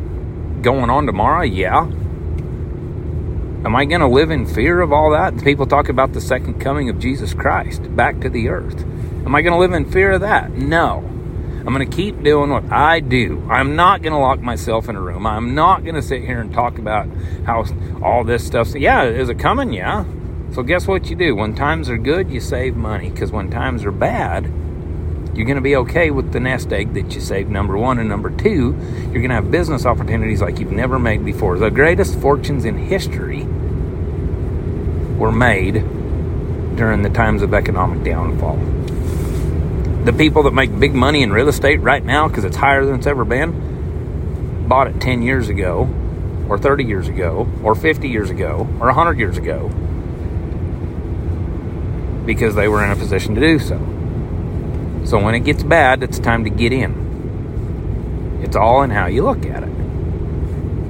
going 0.62 0.90
on 0.90 1.06
tomorrow? 1.06 1.44
Yeah. 1.44 1.90
Am 3.66 3.78
I 3.78 3.86
going 3.86 4.02
to 4.02 4.08
live 4.08 4.30
in 4.30 4.46
fear 4.46 4.82
of 4.82 4.92
all 4.92 5.12
that? 5.12 5.42
People 5.42 5.66
talk 5.66 5.88
about 5.88 6.12
the 6.12 6.20
second 6.20 6.60
coming 6.60 6.90
of 6.90 7.00
Jesus 7.00 7.34
Christ 7.34 7.96
back 7.96 8.20
to 8.20 8.30
the 8.30 8.50
earth. 8.50 8.82
Am 9.26 9.34
I 9.34 9.42
going 9.42 9.54
to 9.54 9.60
live 9.60 9.72
in 9.72 9.90
fear 9.90 10.12
of 10.12 10.22
that? 10.22 10.52
No. 10.52 10.98
I'm 11.66 11.74
going 11.74 11.90
to 11.90 11.96
keep 11.96 12.22
doing 12.24 12.50
what 12.50 12.70
I 12.70 13.00
do. 13.00 13.48
I'm 13.50 13.78
not 13.78 14.02
going 14.02 14.12
to 14.12 14.20
lock 14.20 14.42
myself 14.42 14.90
in 14.90 14.98
a 14.98 15.02
room. 15.02 15.26
I'm 15.26 15.56
not 15.56 15.84
going 15.84 15.96
to 15.96 16.02
sit 16.02 16.26
here 16.26 16.42
and 16.42 16.54
talk 16.54 16.78
about 16.78 17.08
how 17.46 17.64
all 18.04 18.26
this 18.26 18.46
stuff. 18.46 18.76
Yeah, 18.76 19.04
is 19.04 19.30
it 19.30 19.40
coming? 19.40 19.72
Yeah. 19.72 20.04
So, 20.52 20.62
guess 20.62 20.86
what 20.86 21.10
you 21.10 21.16
do? 21.16 21.34
When 21.34 21.56
times 21.56 21.90
are 21.90 21.98
good, 21.98 22.30
you 22.30 22.42
save 22.42 22.76
money. 22.76 23.12
Because 23.12 23.32
when 23.32 23.50
times 23.50 23.86
are 23.86 23.92
bad, 23.92 24.52
you're 25.34 25.46
going 25.46 25.56
to 25.56 25.62
be 25.62 25.76
okay 25.78 26.12
with 26.12 26.32
the 26.32 26.40
nest 26.40 26.72
egg 26.72 26.94
that 26.94 27.14
you 27.14 27.22
saved, 27.22 27.50
number 27.50 27.78
one. 27.78 28.00
And 28.00 28.10
number 28.10 28.30
two, 28.30 28.76
you're 29.12 29.22
going 29.22 29.30
to 29.30 29.36
have 29.36 29.52
business 29.52 29.86
opportunities 29.86 30.42
like 30.42 30.60
you've 30.60 30.72
never 30.72 31.00
made 31.00 31.26
before. 31.26 31.58
The 31.58 31.72
greatest 31.72 32.20
fortunes 32.20 32.66
in 32.66 32.78
history 32.78 33.44
were 35.18 35.32
made 35.32 35.76
during 36.76 37.02
the 37.02 37.10
times 37.10 37.42
of 37.42 37.54
economic 37.54 38.04
downfall. 38.04 38.58
The 40.06 40.14
people 40.14 40.44
that 40.44 40.54
make 40.54 40.78
big 40.80 40.94
money 40.94 41.24
in 41.24 41.32
real 41.32 41.50
estate 41.50 41.80
right 41.82 42.04
now, 42.04 42.28
because 42.28 42.44
it's 42.44 42.58
higher 42.58 42.86
than 42.86 42.96
it's 42.96 43.08
ever 43.08 43.26
been, 43.26 44.68
bought 44.68 44.88
it 44.88 45.00
10 45.00 45.22
years 45.22 45.50
ago, 45.50 45.90
or 46.50 46.58
30 46.58 46.84
years 46.84 47.08
ago, 47.08 47.48
or 47.64 47.74
50 47.74 48.10
years 48.10 48.30
ago, 48.30 48.68
or 48.80 48.88
100 48.88 49.18
years 49.18 49.38
ago 49.38 49.72
because 52.26 52.56
they 52.56 52.68
were 52.68 52.84
in 52.84 52.92
a 52.92 52.96
position 52.96 53.36
to 53.36 53.42
do 53.42 53.60
so. 53.60 53.78
So 55.06 55.20
when 55.20 55.36
it 55.36 55.42
gets 55.42 55.64
bad, 55.64 56.04
it's 56.04 56.20
time 56.20 56.44
to 56.44 56.50
get 56.50 56.72
in. 56.72 58.42
It's 58.44 58.56
all 58.56 58.84
in 58.84 58.90
how 58.90 59.08
you 59.08 59.24
look 59.24 59.46
at 59.46 59.64
it. 59.64 59.70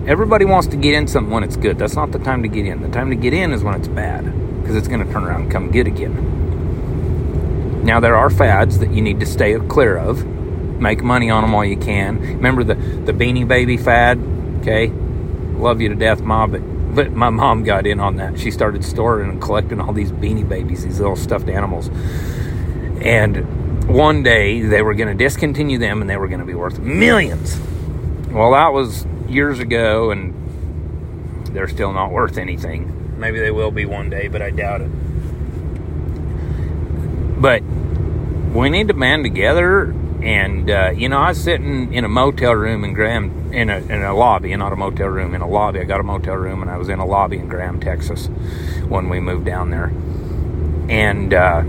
Everybody 0.07 0.45
wants 0.45 0.67
to 0.67 0.77
get 0.77 0.93
in 0.93 1.07
something 1.07 1.31
when 1.33 1.43
it's 1.43 1.55
good. 1.55 1.77
That's 1.79 1.95
not 1.95 2.11
the 2.11 2.19
time 2.19 2.43
to 2.43 2.49
get 2.49 2.65
in. 2.65 2.81
The 2.81 2.89
time 2.89 3.09
to 3.09 3.15
get 3.15 3.33
in 3.33 3.53
is 3.53 3.63
when 3.63 3.75
it's 3.75 3.87
bad 3.87 4.25
because 4.61 4.75
it's 4.75 4.87
going 4.87 5.05
to 5.05 5.11
turn 5.11 5.23
around 5.23 5.43
and 5.43 5.51
come 5.51 5.71
good 5.71 5.87
again. 5.87 7.83
Now, 7.83 7.99
there 7.99 8.15
are 8.15 8.29
fads 8.29 8.79
that 8.79 8.91
you 8.91 9.01
need 9.01 9.19
to 9.19 9.25
stay 9.25 9.57
clear 9.67 9.97
of. 9.97 10.25
Make 10.79 11.03
money 11.03 11.29
on 11.29 11.43
them 11.43 11.51
while 11.51 11.65
you 11.65 11.77
can. 11.77 12.19
Remember 12.19 12.63
the, 12.63 12.75
the 12.75 13.13
beanie 13.13 13.47
baby 13.47 13.77
fad? 13.77 14.19
Okay. 14.59 14.87
Love 15.55 15.79
you 15.79 15.89
to 15.89 15.95
death, 15.95 16.21
Ma, 16.21 16.47
but 16.47 16.61
but 16.93 17.11
my 17.11 17.29
mom 17.29 17.63
got 17.63 17.87
in 17.87 17.99
on 17.99 18.17
that. 18.17 18.39
She 18.39 18.51
started 18.51 18.83
storing 18.83 19.29
and 19.29 19.41
collecting 19.41 19.81
all 19.81 19.93
these 19.93 20.11
beanie 20.11 20.47
babies, 20.47 20.83
these 20.83 20.99
little 20.99 21.15
stuffed 21.15 21.49
animals. 21.49 21.89
And 23.01 23.62
one 23.93 24.23
day 24.23 24.61
they 24.61 24.81
were 24.81 24.95
going 24.95 25.15
to 25.15 25.23
discontinue 25.23 25.77
them 25.77 26.01
and 26.01 26.09
they 26.09 26.17
were 26.17 26.27
going 26.27 26.39
to 26.39 26.45
be 26.45 26.55
worth 26.55 26.79
millions. 26.79 27.59
Well, 28.31 28.51
that 28.53 28.73
was 28.73 29.05
years 29.27 29.59
ago 29.59 30.09
and 30.09 30.33
they're 31.55 31.67
still 31.67 31.93
not 31.93 32.11
worth 32.11 32.39
anything. 32.39 33.19
Maybe 33.19 33.39
they 33.39 33.51
will 33.51 33.69
be 33.69 33.85
one 33.85 34.09
day, 34.09 34.27
but 34.27 34.41
I 34.41 34.49
doubt 34.49 34.81
it. 34.81 34.89
But 37.39 37.61
we 38.53 38.71
need 38.71 38.87
to 38.87 38.95
band 38.95 39.23
together 39.23 39.93
and 40.23 40.71
uh, 40.71 40.91
you 40.95 41.07
know, 41.09 41.19
I 41.19 41.29
was 41.29 41.43
sitting 41.43 41.93
in 41.93 42.03
a 42.03 42.09
motel 42.09 42.53
room 42.53 42.83
in 42.85 42.93
Graham, 42.93 43.53
in 43.53 43.69
a 43.69 43.77
in 43.77 44.01
a 44.01 44.15
lobby, 44.15 44.55
not 44.55 44.71
a 44.71 44.75
motel 44.75 45.07
room, 45.07 45.35
in 45.35 45.41
a 45.41 45.47
lobby. 45.47 45.81
I 45.81 45.83
got 45.83 45.99
a 45.99 46.03
motel 46.03 46.35
room, 46.35 46.61
and 46.61 46.71
I 46.71 46.77
was 46.77 46.87
in 46.87 46.99
a 46.99 47.05
lobby 47.05 47.37
in 47.37 47.49
Graham, 47.49 47.81
Texas, 47.81 48.27
when 48.87 49.09
we 49.09 49.19
moved 49.19 49.45
down 49.45 49.69
there, 49.69 49.91
and 50.87 51.33
uh, 51.33 51.63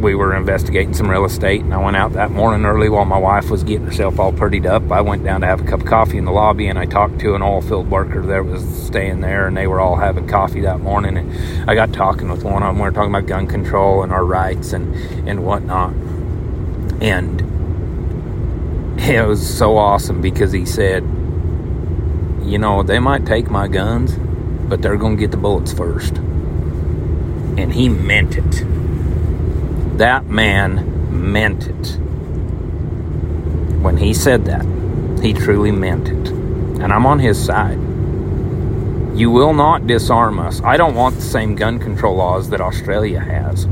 we 0.00 0.14
were 0.14 0.34
investigating 0.34 0.94
some 0.94 1.10
real 1.10 1.24
estate. 1.24 1.62
And 1.62 1.72
I 1.74 1.78
went 1.78 1.96
out 1.96 2.12
that 2.14 2.30
morning 2.30 2.66
early 2.66 2.88
while 2.88 3.04
my 3.04 3.18
wife 3.18 3.50
was 3.50 3.62
getting 3.64 3.86
herself 3.86 4.18
all 4.18 4.32
prettied 4.32 4.66
up. 4.66 4.90
I 4.90 5.00
went 5.00 5.24
down 5.24 5.40
to 5.42 5.46
have 5.46 5.60
a 5.60 5.64
cup 5.64 5.80
of 5.80 5.86
coffee 5.86 6.18
in 6.18 6.24
the 6.24 6.32
lobby, 6.32 6.68
and 6.68 6.78
I 6.78 6.86
talked 6.86 7.18
to 7.20 7.34
an 7.34 7.42
oil 7.42 7.60
field 7.60 7.90
worker 7.90 8.22
that 8.22 8.44
was 8.44 8.64
staying 8.86 9.20
there, 9.20 9.46
and 9.46 9.56
they 9.56 9.66
were 9.66 9.80
all 9.80 9.96
having 9.96 10.26
coffee 10.26 10.60
that 10.62 10.80
morning. 10.80 11.16
And 11.16 11.70
I 11.70 11.74
got 11.74 11.92
talking 11.92 12.30
with 12.30 12.44
one 12.44 12.62
of 12.62 12.68
them. 12.68 12.76
We 12.76 12.82
were 12.82 12.92
talking 12.92 13.14
about 13.14 13.26
gun 13.26 13.46
control 13.46 14.02
and 14.02 14.12
our 14.12 14.24
rights 14.24 14.72
and 14.72 14.94
and 15.28 15.44
whatnot 15.44 15.94
and 17.00 17.40
it 19.00 19.26
was 19.26 19.56
so 19.56 19.78
awesome 19.78 20.20
because 20.20 20.52
he 20.52 20.66
said, 20.66 21.02
you 22.44 22.58
know, 22.58 22.82
they 22.82 22.98
might 22.98 23.24
take 23.24 23.50
my 23.50 23.68
guns, 23.68 24.14
but 24.68 24.82
they're 24.82 24.96
to 24.96 25.16
get 25.16 25.30
the 25.30 25.36
bullets 25.36 25.72
first. 25.72 26.18
And 26.18 27.72
he 27.72 27.88
meant 27.88 28.36
it. 28.36 28.62
That 30.00 30.24
man 30.24 31.30
meant 31.30 31.66
it. 31.66 31.98
When 33.82 33.98
he 33.98 34.14
said 34.14 34.46
that, 34.46 34.64
he 35.22 35.34
truly 35.34 35.72
meant 35.72 36.08
it. 36.08 36.28
And 36.80 36.90
I'm 36.90 37.04
on 37.04 37.18
his 37.18 37.38
side. 37.38 37.78
You 39.14 39.30
will 39.30 39.52
not 39.52 39.86
disarm 39.86 40.38
us. 40.38 40.62
I 40.62 40.78
don't 40.78 40.94
want 40.94 41.16
the 41.16 41.20
same 41.20 41.54
gun 41.54 41.78
control 41.78 42.16
laws 42.16 42.48
that 42.48 42.62
Australia 42.62 43.20
has. 43.20 43.66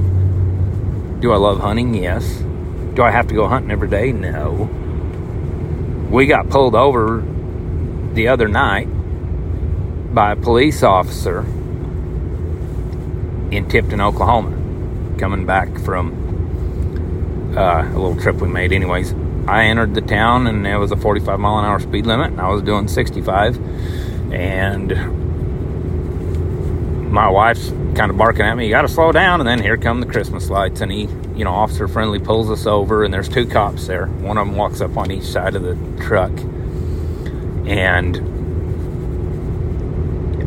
Do 1.21 1.33
I 1.33 1.37
love 1.37 1.61
hunting? 1.61 1.95
Yes. 1.95 2.45
Do 2.93 3.03
I 3.03 3.11
have 3.11 3.29
to 3.29 3.35
go 3.35 3.49
hunting 3.49 3.71
every 3.71 3.89
day? 3.89 4.13
No. 4.13 4.69
We 6.11 6.27
got 6.27 6.51
pulled 6.51 6.75
over 6.75 7.25
the 8.13 8.29
other 8.29 8.49
night 8.49 8.85
by 10.15 10.33
a 10.33 10.37
police 10.37 10.83
officer 10.83 11.41
in 13.51 13.67
Tipton, 13.71 14.03
Oklahoma, 14.03 14.58
coming 15.19 15.47
back 15.47 15.69
from 15.81 17.55
uh, 17.57 17.83
a 17.83 17.99
little 17.99 18.17
trip 18.17 18.37
we 18.37 18.49
made. 18.49 18.73
Anyways, 18.73 19.15
I 19.47 19.65
entered 19.65 19.95
the 19.95 20.01
town 20.01 20.47
and 20.47 20.67
it 20.67 20.77
was 20.77 20.93
a 20.93 20.97
45 20.97 21.39
mile 21.39 21.59
an 21.59 21.65
hour 21.65 21.81
speed 21.81 22.07
limit, 22.07 22.29
and 22.29 22.41
I 22.41 22.49
was 22.49 22.63
doing 22.63 22.89
65. 22.89 23.59
And 24.33 24.93
my 27.11 27.29
wife's 27.29 27.71
kind 27.95 28.11
of 28.11 28.17
barking 28.17 28.43
at 28.43 28.55
me, 28.55 28.67
you 28.67 28.71
got 28.71 28.83
to 28.83 28.89
slow 28.89 29.13
down. 29.13 29.41
And 29.41 29.49
then 29.49 29.61
here 29.61 29.77
come 29.77 30.01
the 30.01 30.07
Christmas 30.07 30.51
lights, 30.51 30.81
and 30.81 30.93
he 30.93 31.09
you 31.39 31.45
know, 31.45 31.53
officer 31.53 31.87
friendly 31.87 32.19
pulls 32.19 32.51
us 32.51 32.67
over, 32.67 33.05
and 33.05 33.15
there's 33.15 33.29
two 33.29 33.47
cops 33.47 33.87
there. 33.87 34.07
One 34.07 34.37
of 34.37 34.49
them 34.49 34.57
walks 34.57 34.81
up 34.81 34.97
on 34.97 35.13
each 35.13 35.23
side 35.23 35.55
of 35.55 35.63
the 35.63 35.77
truck, 36.03 36.33
and 37.69 38.17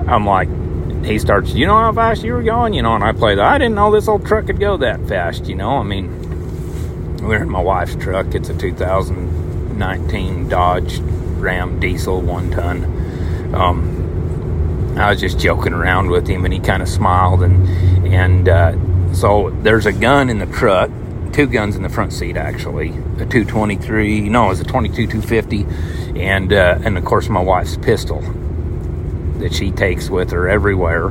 I'm 0.09 0.25
like, 0.25 0.49
he 1.05 1.19
starts, 1.19 1.53
you 1.53 1.67
know 1.67 1.77
how 1.77 1.93
fast 1.93 2.23
you 2.23 2.33
were 2.33 2.43
going, 2.43 2.73
you 2.73 2.81
know, 2.81 2.95
and 2.95 3.03
I 3.03 3.11
played. 3.11 3.39
I 3.39 3.57
didn't 3.57 3.75
know 3.75 3.91
this 3.91 4.07
old 4.07 4.25
truck 4.25 4.47
could 4.47 4.59
go 4.59 4.77
that 4.77 5.07
fast, 5.07 5.45
you 5.45 5.55
know. 5.55 5.77
I 5.77 5.83
mean, 5.83 6.09
we're 7.25 7.41
in 7.41 7.49
my 7.49 7.61
wife's 7.61 7.95
truck. 7.95 8.33
It's 8.35 8.49
a 8.49 8.57
2019 8.57 10.49
Dodge 10.49 10.99
Ram 10.99 11.79
diesel, 11.79 12.21
one 12.21 12.51
ton. 12.51 13.55
Um, 13.55 14.97
I 14.97 15.09
was 15.09 15.19
just 15.19 15.39
joking 15.39 15.73
around 15.73 16.09
with 16.09 16.27
him, 16.27 16.45
and 16.45 16.53
he 16.53 16.59
kind 16.59 16.81
of 16.81 16.89
smiled 16.89 17.43
and 17.43 17.67
and. 18.07 18.49
Uh, 18.49 18.75
so 19.13 19.49
there's 19.61 19.85
a 19.85 19.91
gun 19.91 20.29
in 20.29 20.39
the 20.39 20.45
truck 20.45 20.89
two 21.33 21.47
guns 21.47 21.75
in 21.75 21.83
the 21.83 21.89
front 21.89 22.11
seat 22.11 22.35
actually 22.35 22.89
a 23.19 23.25
223 23.25 24.29
no 24.29 24.45
it 24.45 24.49
was 24.49 24.59
a 24.59 24.63
22 24.63 25.07
250 25.07 25.65
and 26.19 26.51
uh, 26.51 26.77
and 26.83 26.97
of 26.97 27.05
course 27.05 27.29
my 27.29 27.41
wife's 27.41 27.77
pistol 27.77 28.21
that 29.41 29.53
she 29.53 29.71
takes 29.71 30.09
with 30.09 30.31
her 30.31 30.47
everywhere 30.49 31.09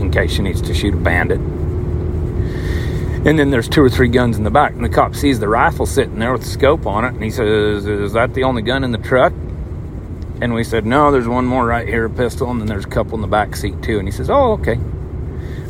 in 0.00 0.10
case 0.10 0.32
she 0.32 0.42
needs 0.42 0.60
to 0.62 0.74
shoot 0.74 0.94
a 0.94 0.96
bandit. 0.96 1.40
And 3.26 3.38
then 3.38 3.50
there's 3.50 3.68
two 3.68 3.82
or 3.82 3.88
three 3.88 4.08
guns 4.08 4.36
in 4.36 4.44
the 4.44 4.50
back 4.50 4.72
and 4.72 4.84
the 4.84 4.88
cop 4.88 5.14
sees 5.14 5.40
the 5.40 5.48
rifle 5.48 5.86
sitting 5.86 6.18
there 6.18 6.32
with 6.32 6.42
the 6.42 6.48
scope 6.48 6.86
on 6.86 7.04
it 7.04 7.14
and 7.14 7.22
he 7.22 7.30
says 7.30 7.86
is 7.86 8.12
that 8.12 8.34
the 8.34 8.44
only 8.44 8.62
gun 8.62 8.84
in 8.84 8.92
the 8.92 8.98
truck? 8.98 9.32
And 10.42 10.52
we 10.52 10.64
said 10.64 10.84
no 10.84 11.10
there's 11.10 11.28
one 11.28 11.46
more 11.46 11.64
right 11.64 11.88
here 11.88 12.04
a 12.04 12.10
pistol 12.10 12.50
and 12.50 12.60
then 12.60 12.68
there's 12.68 12.84
a 12.84 12.88
couple 12.88 13.14
in 13.14 13.22
the 13.22 13.26
back 13.26 13.56
seat 13.56 13.82
too. 13.82 13.98
And 13.98 14.06
he 14.06 14.12
says 14.12 14.28
oh 14.28 14.52
okay. 14.54 14.78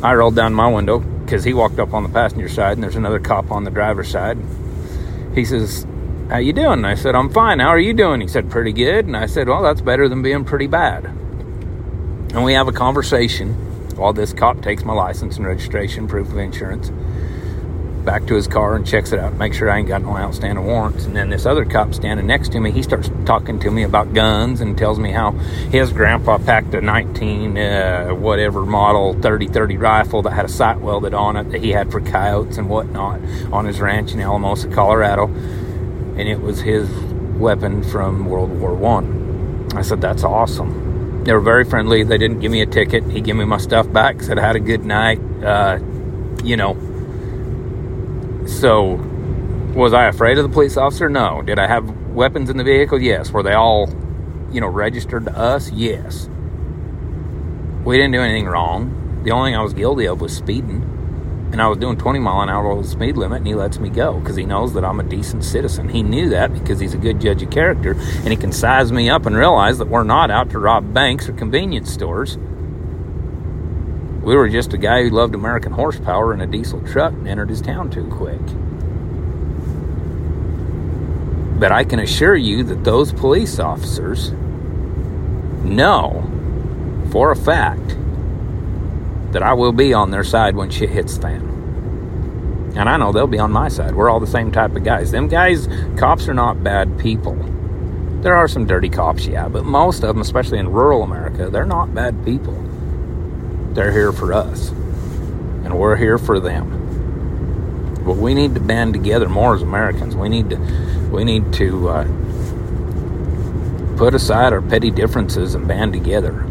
I 0.03 0.13
rolled 0.13 0.35
down 0.35 0.53
my 0.53 0.67
window 0.67 0.99
because 0.99 1.43
he 1.43 1.53
walked 1.53 1.79
up 1.79 1.93
on 1.93 2.03
the 2.03 2.09
passenger 2.09 2.47
side 2.49 2.73
and 2.73 2.83
there's 2.83 2.95
another 2.95 3.19
cop 3.19 3.51
on 3.51 3.63
the 3.63 3.71
driver's 3.71 4.09
side. 4.09 4.37
He 5.33 5.43
says, 5.43 5.85
"How 6.29 6.37
you 6.37 6.53
doing?" 6.53 6.79
And 6.79 6.87
I 6.87 6.95
said, 6.95 7.15
"I'm 7.15 7.29
fine. 7.29 7.59
How 7.59 7.69
are 7.69 7.79
you 7.79 7.93
doing?" 7.93 8.21
He 8.21 8.27
said, 8.27 8.49
"Pretty 8.49 8.73
good." 8.73 9.05
And 9.05 9.15
I 9.15 9.25
said, 9.25 9.47
"Well, 9.47 9.63
that's 9.63 9.81
better 9.81 10.07
than 10.07 10.21
being 10.21 10.45
pretty 10.45 10.67
bad." 10.67 11.05
And 11.05 12.43
we 12.43 12.53
have 12.53 12.67
a 12.67 12.73
conversation 12.73 13.53
while 13.95 14.13
this 14.13 14.33
cop 14.33 14.61
takes 14.61 14.83
my 14.83 14.93
license 14.93 15.37
and 15.37 15.45
registration, 15.45 16.07
proof 16.07 16.29
of 16.29 16.37
insurance 16.37 16.91
back 18.05 18.27
to 18.27 18.35
his 18.35 18.47
car 18.47 18.75
and 18.75 18.85
checks 18.85 19.11
it 19.11 19.19
out, 19.19 19.33
make 19.33 19.53
sure 19.53 19.69
I 19.69 19.79
ain't 19.79 19.87
got 19.87 20.03
no 20.03 20.15
outstanding 20.15 20.63
warrants. 20.63 21.05
And 21.05 21.15
then 21.15 21.29
this 21.29 21.45
other 21.45 21.65
cop 21.65 21.93
standing 21.93 22.27
next 22.27 22.51
to 22.51 22.59
me, 22.59 22.71
he 22.71 22.83
starts 22.83 23.09
talking 23.25 23.59
to 23.61 23.71
me 23.71 23.83
about 23.83 24.13
guns 24.13 24.61
and 24.61 24.77
tells 24.77 24.99
me 24.99 25.11
how 25.11 25.31
his 25.71 25.91
grandpa 25.91 26.37
packed 26.37 26.73
a 26.75 26.81
19 26.81 27.57
uh, 27.57 28.09
whatever 28.09 28.65
model 28.65 29.15
30-30 29.15 29.81
rifle 29.81 30.21
that 30.21 30.31
had 30.31 30.45
a 30.45 30.49
sight 30.49 30.79
welded 30.79 31.13
on 31.13 31.35
it 31.35 31.49
that 31.51 31.61
he 31.61 31.71
had 31.71 31.91
for 31.91 31.99
coyotes 31.99 32.57
and 32.57 32.69
whatnot 32.69 33.19
on 33.51 33.65
his 33.65 33.81
ranch 33.81 34.13
in 34.13 34.21
Alamosa, 34.21 34.67
Colorado, 34.69 35.27
and 36.17 36.27
it 36.27 36.41
was 36.41 36.61
his 36.61 36.89
weapon 37.37 37.83
from 37.83 38.25
World 38.25 38.51
War 38.51 38.73
One. 38.73 39.69
I. 39.73 39.79
I 39.79 39.81
said, 39.81 40.01
"That's 40.01 40.23
awesome." 40.23 41.23
They 41.23 41.33
were 41.33 41.41
very 41.41 41.65
friendly. 41.65 42.03
They 42.03 42.17
didn't 42.17 42.39
give 42.39 42.51
me 42.51 42.61
a 42.61 42.67
ticket. 42.67 43.03
He 43.05 43.21
gave 43.21 43.35
me 43.35 43.45
my 43.45 43.57
stuff 43.57 43.91
back. 43.91 44.21
Said 44.21 44.37
I 44.37 44.45
had 44.45 44.55
a 44.55 44.59
good 44.59 44.85
night. 44.85 45.19
Uh, 45.43 45.79
you 46.43 46.55
know 46.55 46.77
so, 48.47 48.99
was 49.73 49.93
I 49.93 50.05
afraid 50.05 50.37
of 50.37 50.43
the 50.43 50.53
police 50.53 50.77
officer? 50.77 51.09
No. 51.09 51.41
Did 51.41 51.57
I 51.57 51.67
have 51.67 51.89
weapons 52.09 52.49
in 52.49 52.57
the 52.57 52.63
vehicle? 52.63 53.01
Yes. 53.01 53.31
Were 53.31 53.43
they 53.43 53.53
all, 53.53 53.89
you 54.51 54.61
know, 54.61 54.67
registered 54.67 55.25
to 55.25 55.35
us? 55.35 55.71
Yes. 55.71 56.29
We 57.83 57.97
didn't 57.97 58.11
do 58.11 58.21
anything 58.21 58.45
wrong. 58.45 59.21
The 59.23 59.31
only 59.31 59.51
thing 59.51 59.59
I 59.59 59.63
was 59.63 59.73
guilty 59.73 60.07
of 60.07 60.21
was 60.21 60.35
speeding. 60.35 60.83
And 61.51 61.61
I 61.61 61.67
was 61.67 61.77
doing 61.77 61.97
20 61.97 62.19
mile 62.19 62.41
an 62.41 62.49
hour 62.49 62.67
over 62.67 62.81
the 62.81 62.87
speed 62.87 63.17
limit, 63.17 63.37
and 63.37 63.47
he 63.47 63.55
lets 63.55 63.79
me 63.79 63.89
go 63.89 64.19
because 64.19 64.35
he 64.35 64.45
knows 64.45 64.73
that 64.73 64.83
I'm 64.83 64.99
a 64.99 65.03
decent 65.03 65.43
citizen. 65.43 65.87
He 65.87 66.03
knew 66.03 66.29
that 66.29 66.53
because 66.53 66.79
he's 66.79 66.93
a 66.93 66.97
good 66.97 67.21
judge 67.21 67.41
of 67.41 67.49
character, 67.49 67.91
and 67.91 68.27
he 68.27 68.35
can 68.35 68.51
size 68.51 68.91
me 68.91 69.09
up 69.09 69.25
and 69.25 69.35
realize 69.35 69.77
that 69.77 69.87
we're 69.87 70.03
not 70.03 70.31
out 70.31 70.49
to 70.49 70.59
rob 70.59 70.93
banks 70.93 71.29
or 71.29 71.33
convenience 71.33 71.91
stores. 71.91 72.37
We 74.25 74.35
were 74.35 74.49
just 74.49 74.73
a 74.73 74.77
guy 74.77 75.03
who 75.03 75.11
loved 75.11 75.35
American 75.35 75.71
horsepower 75.71 76.33
in 76.33 76.41
a 76.41 76.47
diesel 76.47 76.81
truck 76.81 77.13
and 77.13 77.27
entered 77.27 77.49
his 77.49 77.61
town 77.61 77.91
too 77.91 78.07
quick. 78.07 78.41
But 81.59 81.71
I 81.71 81.83
can 81.83 81.99
assure 81.99 82.35
you 82.35 82.63
that 82.63 82.83
those 82.83 83.13
police 83.13 83.59
officers 83.59 84.31
know 85.63 86.29
for 87.11 87.31
a 87.31 87.35
fact 87.35 87.95
that 89.35 89.43
I 89.43 89.51
will 89.51 89.73
be 89.73 89.93
on 89.93 90.11
their 90.11 90.23
side 90.23 90.55
when 90.55 90.69
shit 90.69 90.89
hits 90.89 91.15
the 91.15 91.23
fan. 91.23 91.41
And 92.77 92.87
I 92.87 92.95
know 92.95 93.11
they'll 93.11 93.27
be 93.27 93.37
on 93.37 93.51
my 93.51 93.67
side. 93.67 93.93
We're 93.93 94.09
all 94.09 94.21
the 94.21 94.25
same 94.25 94.49
type 94.49 94.73
of 94.77 94.85
guys. 94.85 95.11
Them 95.11 95.27
guys, 95.27 95.67
cops 95.97 96.29
are 96.29 96.33
not 96.33 96.63
bad 96.63 96.97
people. 96.97 97.35
There 98.21 98.33
are 98.33 98.47
some 98.47 98.65
dirty 98.65 98.87
cops, 98.87 99.27
yeah, 99.27 99.49
but 99.49 99.65
most 99.65 100.05
of 100.05 100.07
them, 100.07 100.21
especially 100.21 100.59
in 100.59 100.71
rural 100.71 101.03
America, 101.03 101.49
they're 101.49 101.65
not 101.65 101.93
bad 101.93 102.23
people. 102.23 102.53
They're 103.73 103.91
here 103.91 104.13
for 104.13 104.31
us, 104.31 104.69
and 104.69 105.77
we're 105.77 105.97
here 105.97 106.17
for 106.17 106.39
them. 106.39 106.71
But 108.05 108.15
we 108.15 108.33
need 108.33 108.53
to 108.55 108.61
band 108.61 108.93
together 108.93 109.27
more 109.27 109.53
as 109.53 109.61
Americans. 109.61 110.15
We 110.15 110.29
need 110.29 110.49
to, 110.51 111.09
we 111.11 111.25
need 111.25 111.51
to 111.55 111.89
uh, 111.89 112.07
put 113.97 114.15
aside 114.15 114.53
our 114.53 114.61
petty 114.61 114.91
differences 114.91 115.55
and 115.55 115.67
band 115.67 115.91
together. 115.91 116.45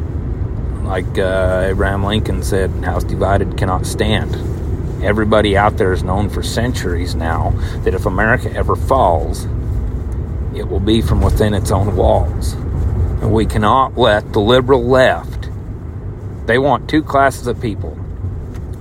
Like 0.84 1.18
uh, 1.18 1.68
Abraham 1.70 2.04
Lincoln 2.04 2.42
said, 2.42 2.70
"House 2.84 3.04
divided 3.04 3.56
cannot 3.56 3.86
stand." 3.86 4.34
Everybody 5.02 5.56
out 5.56 5.76
there 5.76 5.90
has 5.90 6.02
known 6.02 6.30
for 6.30 6.42
centuries 6.42 7.14
now 7.14 7.50
that 7.84 7.94
if 7.94 8.06
America 8.06 8.50
ever 8.52 8.74
falls, 8.74 9.44
it 10.54 10.68
will 10.68 10.80
be 10.80 11.02
from 11.02 11.20
within 11.20 11.52
its 11.52 11.70
own 11.70 11.94
walls. 11.96 12.54
And 12.54 13.32
we 13.32 13.44
cannot 13.44 13.98
let 13.98 14.32
the 14.32 14.40
liberal 14.40 14.82
left 14.82 15.44
they 16.46 16.58
want 16.58 16.90
two 16.90 17.02
classes 17.02 17.46
of 17.46 17.60
people. 17.60 17.98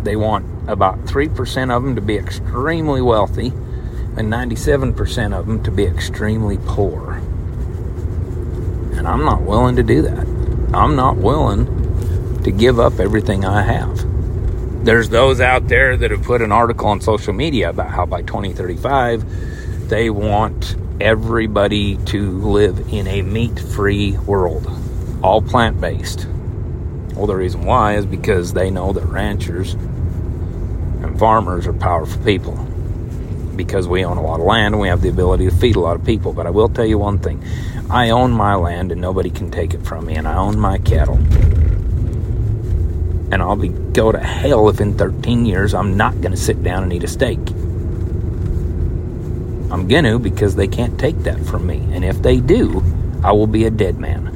They 0.03 0.17
want 0.17 0.45
about 0.67 0.99
3% 1.05 1.75
of 1.75 1.83
them 1.83 1.95
to 1.95 2.01
be 2.01 2.17
extremely 2.17 3.01
wealthy 3.01 3.47
and 4.17 4.31
97% 4.31 5.37
of 5.37 5.47
them 5.47 5.63
to 5.63 5.71
be 5.71 5.85
extremely 5.85 6.57
poor. 6.65 7.13
And 8.97 9.07
I'm 9.07 9.23
not 9.23 9.43
willing 9.43 9.77
to 9.77 9.83
do 9.83 10.01
that. 10.01 10.27
I'm 10.73 10.95
not 10.95 11.17
willing 11.17 11.82
to 12.43 12.51
give 12.51 12.79
up 12.79 12.99
everything 12.99 13.45
I 13.45 13.61
have. 13.61 14.85
There's 14.85 15.09
those 15.09 15.39
out 15.39 15.67
there 15.69 15.95
that 15.95 16.11
have 16.11 16.23
put 16.23 16.41
an 16.41 16.51
article 16.51 16.87
on 16.87 16.99
social 16.99 17.33
media 17.33 17.69
about 17.69 17.89
how 17.89 18.05
by 18.05 18.21
2035 18.21 19.89
they 19.89 20.09
want 20.09 20.75
everybody 20.99 21.97
to 22.05 22.39
live 22.41 22.93
in 22.93 23.07
a 23.07 23.21
meat 23.21 23.57
free 23.59 24.17
world, 24.19 24.69
all 25.21 25.41
plant 25.41 25.79
based. 25.79 26.27
Well, 27.15 27.27
the 27.27 27.35
reason 27.35 27.63
why 27.63 27.95
is 27.95 28.05
because 28.05 28.53
they 28.53 28.69
know 28.71 28.91
that 28.91 29.05
ranchers 29.05 29.73
and 29.73 31.17
farmers 31.19 31.67
are 31.67 31.73
powerful 31.73 32.21
people. 32.23 32.55
Because 33.55 33.87
we 33.87 34.03
own 34.03 34.17
a 34.17 34.21
lot 34.21 34.39
of 34.39 34.47
land 34.47 34.73
and 34.73 34.81
we 34.81 34.87
have 34.87 35.01
the 35.01 35.09
ability 35.09 35.47
to 35.47 35.55
feed 35.55 35.75
a 35.75 35.79
lot 35.79 35.95
of 35.95 36.03
people. 36.03 36.33
But 36.33 36.47
I 36.47 36.49
will 36.49 36.69
tell 36.69 36.85
you 36.85 36.97
one 36.97 37.19
thing 37.19 37.43
I 37.89 38.09
own 38.09 38.31
my 38.31 38.55
land 38.55 38.91
and 38.91 38.99
nobody 38.99 39.29
can 39.29 39.51
take 39.51 39.73
it 39.73 39.85
from 39.85 40.07
me, 40.07 40.15
and 40.15 40.27
I 40.27 40.35
own 40.35 40.57
my 40.57 40.79
cattle. 40.79 41.19
And 43.33 43.41
I'll 43.41 43.55
be 43.55 43.69
go 43.69 44.11
to 44.11 44.19
hell 44.19 44.69
if 44.69 44.79
in 44.79 44.95
13 44.95 45.47
years 45.47 45.73
I'm 45.73 45.97
not 45.97 46.13
going 46.21 46.33
to 46.33 46.37
sit 46.37 46.61
down 46.61 46.83
and 46.83 46.93
eat 46.93 47.03
a 47.03 47.07
steak. 47.07 47.39
I'm 49.71 49.87
going 49.87 50.03
to 50.03 50.19
because 50.19 50.55
they 50.55 50.67
can't 50.67 50.99
take 50.99 51.17
that 51.23 51.43
from 51.43 51.65
me. 51.65 51.77
And 51.93 52.05
if 52.05 52.21
they 52.21 52.39
do, 52.39 52.83
I 53.23 53.31
will 53.31 53.47
be 53.47 53.65
a 53.65 53.71
dead 53.71 53.97
man. 53.97 54.27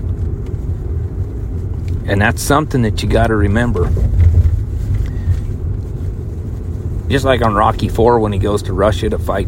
And 2.08 2.20
that's 2.20 2.42
something 2.42 2.82
that 2.82 3.04
you 3.04 3.08
got 3.08 3.28
to 3.28 3.36
remember. 3.36 3.86
Just 7.08 7.24
like 7.24 7.44
on 7.44 7.54
Rocky 7.54 7.90
Four 7.90 8.20
when 8.20 8.34
he 8.34 8.40
goes 8.40 8.64
to 8.64 8.74
Russia 8.74 9.12
to 9.12 9.20
fight 9.20 9.48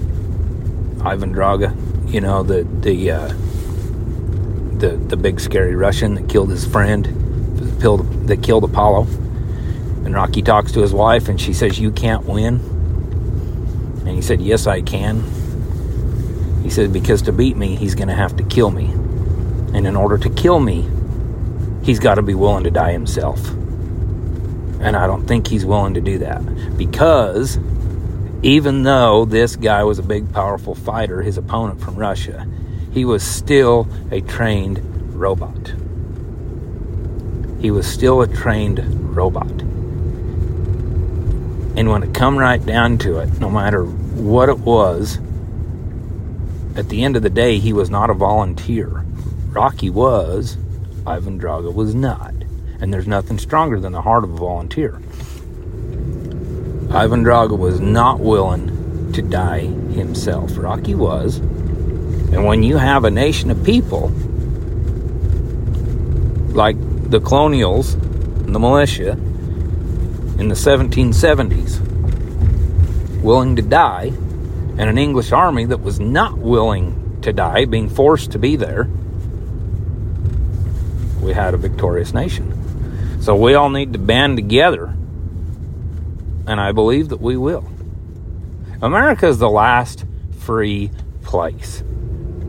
Ivan 1.01 1.33
Drago, 1.33 1.73
you 2.07 2.21
know 2.21 2.43
the 2.43 2.67
the 2.81 3.09
uh, 3.09 3.27
the 4.77 4.89
the 5.07 5.17
big 5.17 5.39
scary 5.39 5.73
Russian 5.73 6.13
that 6.13 6.29
killed 6.29 6.51
his 6.51 6.67
friend, 6.67 7.05
that 8.27 8.43
killed 8.43 8.63
Apollo. 8.63 9.07
And 10.09 10.15
Rocky 10.15 10.41
talks 10.41 10.71
to 10.71 10.79
his 10.79 10.91
wife, 10.91 11.29
and 11.29 11.39
she 11.39 11.53
says, 11.53 11.79
"You 11.79 11.91
can't 11.91 12.25
win." 12.25 12.59
And 14.07 14.09
he 14.15 14.23
said, 14.23 14.41
"Yes, 14.41 14.65
I 14.65 14.81
can." 14.81 15.23
He 16.63 16.71
said, 16.71 16.91
"Because 16.91 17.21
to 17.21 17.31
beat 17.31 17.55
me, 17.55 17.75
he's 17.75 17.93
going 17.93 18.07
to 18.07 18.15
have 18.15 18.35
to 18.37 18.43
kill 18.43 18.71
me, 18.71 18.91
and 19.71 19.85
in 19.85 19.95
order 19.95 20.17
to 20.17 20.27
kill 20.27 20.59
me, 20.61 20.87
he's 21.83 21.99
got 21.99 22.15
to 22.15 22.23
be 22.23 22.33
willing 22.33 22.63
to 22.63 22.71
die 22.71 22.91
himself. 22.91 23.51
And 24.81 24.95
I 24.95 25.05
don't 25.05 25.27
think 25.27 25.45
he's 25.45 25.63
willing 25.63 25.93
to 25.93 26.01
do 26.01 26.17
that 26.17 26.41
because 26.75 27.59
even 28.41 28.81
though 28.81 29.25
this 29.25 29.57
guy 29.57 29.83
was 29.83 29.99
a 29.99 30.03
big, 30.03 30.33
powerful 30.33 30.73
fighter, 30.73 31.21
his 31.21 31.37
opponent 31.37 31.81
from 31.81 31.95
Russia, 31.95 32.47
he 32.89 33.05
was 33.05 33.21
still 33.21 33.87
a 34.09 34.21
trained 34.21 34.81
robot. 35.13 35.71
He 37.61 37.69
was 37.69 37.85
still 37.85 38.23
a 38.23 38.27
trained 38.27 39.15
robot. 39.15 39.51
And 41.75 41.89
when 41.89 42.03
it 42.03 42.13
come 42.13 42.38
right 42.38 42.63
down 42.65 42.97
to 42.99 43.19
it, 43.19 43.39
no 43.39 43.49
matter 43.49 43.84
what 43.84 44.49
it 44.49 44.60
was, 44.60 45.19
at 46.75 46.89
the 46.89 47.03
end 47.03 47.15
of 47.15 47.23
the 47.23 47.29
day, 47.29 47.60
he 47.60 47.73
was 47.73 47.89
not 47.89 48.10
a 48.10 48.13
volunteer. 48.13 49.03
Rocky 49.49 49.89
was, 49.89 50.58
Ivan 51.05 51.39
Drago 51.39 51.73
was 51.73 51.95
not. 51.95 52.34
And 52.82 52.93
there's 52.93 53.08
nothing 53.08 53.38
stronger 53.38 53.79
than 53.79 53.91
the 53.91 54.01
heart 54.01 54.23
of 54.23 54.34
a 54.34 54.38
volunteer. 54.38 54.95
Ivan 56.91 57.23
Drago 57.23 57.58
was 57.58 57.79
not 57.79 58.19
willing 58.19 59.12
to 59.13 59.21
die 59.21 59.62
himself. 59.62 60.58
Rocky 60.58 60.95
was. 60.95 61.38
And 61.38 62.45
when 62.45 62.63
you 62.63 62.77
have 62.77 63.05
a 63.05 63.12
nation 63.12 63.51
of 63.51 63.63
people 63.63 64.10
like 66.53 66.77
the 67.10 67.19
colonials 67.19 67.93
and 67.93 68.55
the 68.55 68.60
militia 68.60 69.17
in 70.39 70.47
the 70.47 70.56
1770s, 70.56 71.82
willing 73.21 73.58
to 73.58 73.62
die 73.62 74.13
and 74.80 74.82
an 74.89 74.97
English 74.97 75.34
army 75.34 75.65
that 75.65 75.82
was 75.82 75.99
not 75.99 76.38
willing 76.38 77.19
to 77.21 77.34
die, 77.34 77.65
being 77.65 77.89
forced 77.89 78.32
to 78.32 78.39
be 78.39 78.56
there, 78.56 78.88
we 81.21 81.34
had 81.34 81.54
a 81.54 81.58
victorious 81.58 82.13
nation. 82.13 82.56
So 83.21 83.36
we 83.36 83.54
all 83.54 83.69
need 83.69 83.91
to 83.91 83.99
band 83.99 84.38
together, 84.38 84.86
and 86.47 86.62
I 86.62 86.71
believe 86.71 87.10
that 87.10 87.19
we 87.19 87.36
will. 87.36 87.69
America 88.82 89.28
is 89.28 89.39
the 89.39 89.49
last 89.49 90.06
free 90.39 90.89
place. 91.21 91.84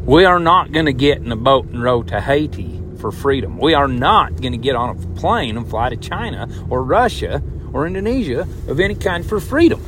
We 0.04 0.24
are 0.24 0.38
not 0.38 0.70
going 0.70 0.86
to 0.86 0.92
get 0.92 1.18
in 1.18 1.32
a 1.32 1.36
boat 1.36 1.66
and 1.66 1.82
row 1.82 2.04
to 2.04 2.20
Haiti 2.20 2.80
for 3.00 3.10
freedom. 3.10 3.58
We 3.58 3.74
are 3.74 3.88
not 3.88 4.40
going 4.40 4.52
to 4.52 4.58
get 4.58 4.76
on 4.76 4.90
a 4.90 5.18
plane 5.18 5.56
and 5.56 5.68
fly 5.68 5.88
to 5.88 5.96
China 5.96 6.48
or 6.70 6.84
Russia 6.84 7.42
or 7.72 7.86
Indonesia 7.86 8.46
of 8.68 8.80
any 8.80 8.94
kind 8.94 9.24
for 9.24 9.40
freedom. 9.40 9.82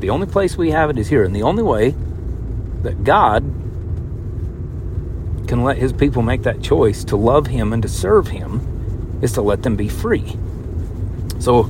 The 0.00 0.10
only 0.10 0.26
place 0.26 0.56
we 0.56 0.70
have 0.70 0.90
it 0.90 0.98
is 0.98 1.08
here, 1.08 1.24
and 1.24 1.34
the 1.34 1.42
only 1.42 1.62
way 1.62 1.94
that 2.82 3.04
God 3.04 3.42
can 5.46 5.62
let 5.62 5.76
his 5.76 5.92
people 5.92 6.22
make 6.22 6.42
that 6.42 6.62
choice 6.62 7.04
to 7.04 7.16
love 7.16 7.46
him 7.46 7.72
and 7.72 7.82
to 7.82 7.88
serve 7.88 8.28
him 8.28 9.18
is 9.22 9.32
to 9.32 9.42
let 9.42 9.62
them 9.62 9.76
be 9.76 9.88
free. 9.88 10.36
So 11.38 11.64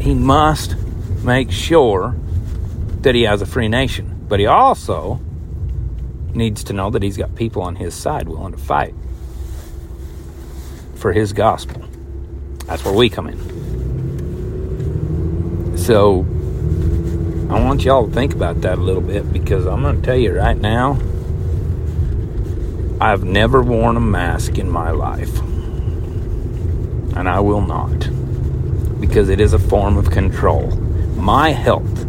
he 0.00 0.14
must 0.14 0.76
make 1.22 1.50
sure 1.50 2.16
that 3.02 3.14
he 3.14 3.22
has 3.22 3.42
a 3.42 3.46
free 3.46 3.68
nation. 3.68 4.26
But 4.28 4.40
he 4.40 4.46
also 4.46 5.20
needs 6.34 6.64
to 6.64 6.72
know 6.72 6.90
that 6.90 7.02
he's 7.02 7.16
got 7.16 7.34
people 7.34 7.62
on 7.62 7.76
his 7.76 7.94
side 7.94 8.28
willing 8.28 8.52
to 8.52 8.58
fight 8.58 8.94
for 10.94 11.12
his 11.12 11.32
gospel. 11.32 11.82
That's 12.68 12.84
where 12.84 12.94
we 12.94 13.08
come 13.08 13.28
in. 13.28 13.38
So 15.78 16.26
I 17.50 17.64
want 17.64 17.82
y'all 17.82 18.06
to 18.06 18.12
think 18.12 18.34
about 18.34 18.60
that 18.60 18.76
a 18.76 18.80
little 18.80 19.00
bit 19.00 19.32
because 19.32 19.66
I'm 19.66 19.80
going 19.80 19.96
to 19.96 20.02
tell 20.02 20.18
you 20.18 20.36
right 20.36 20.56
now, 20.56 20.98
I've 23.00 23.24
never 23.24 23.62
worn 23.62 23.96
a 23.96 24.00
mask 24.00 24.58
in 24.58 24.70
my 24.70 24.90
life. 24.90 25.38
And 27.16 27.26
I 27.26 27.40
will 27.40 27.62
not. 27.62 28.10
Because 29.00 29.30
it 29.30 29.40
is 29.40 29.54
a 29.54 29.58
form 29.58 29.96
of 29.96 30.10
control. 30.10 30.66
My 31.16 31.52
health, 31.52 32.04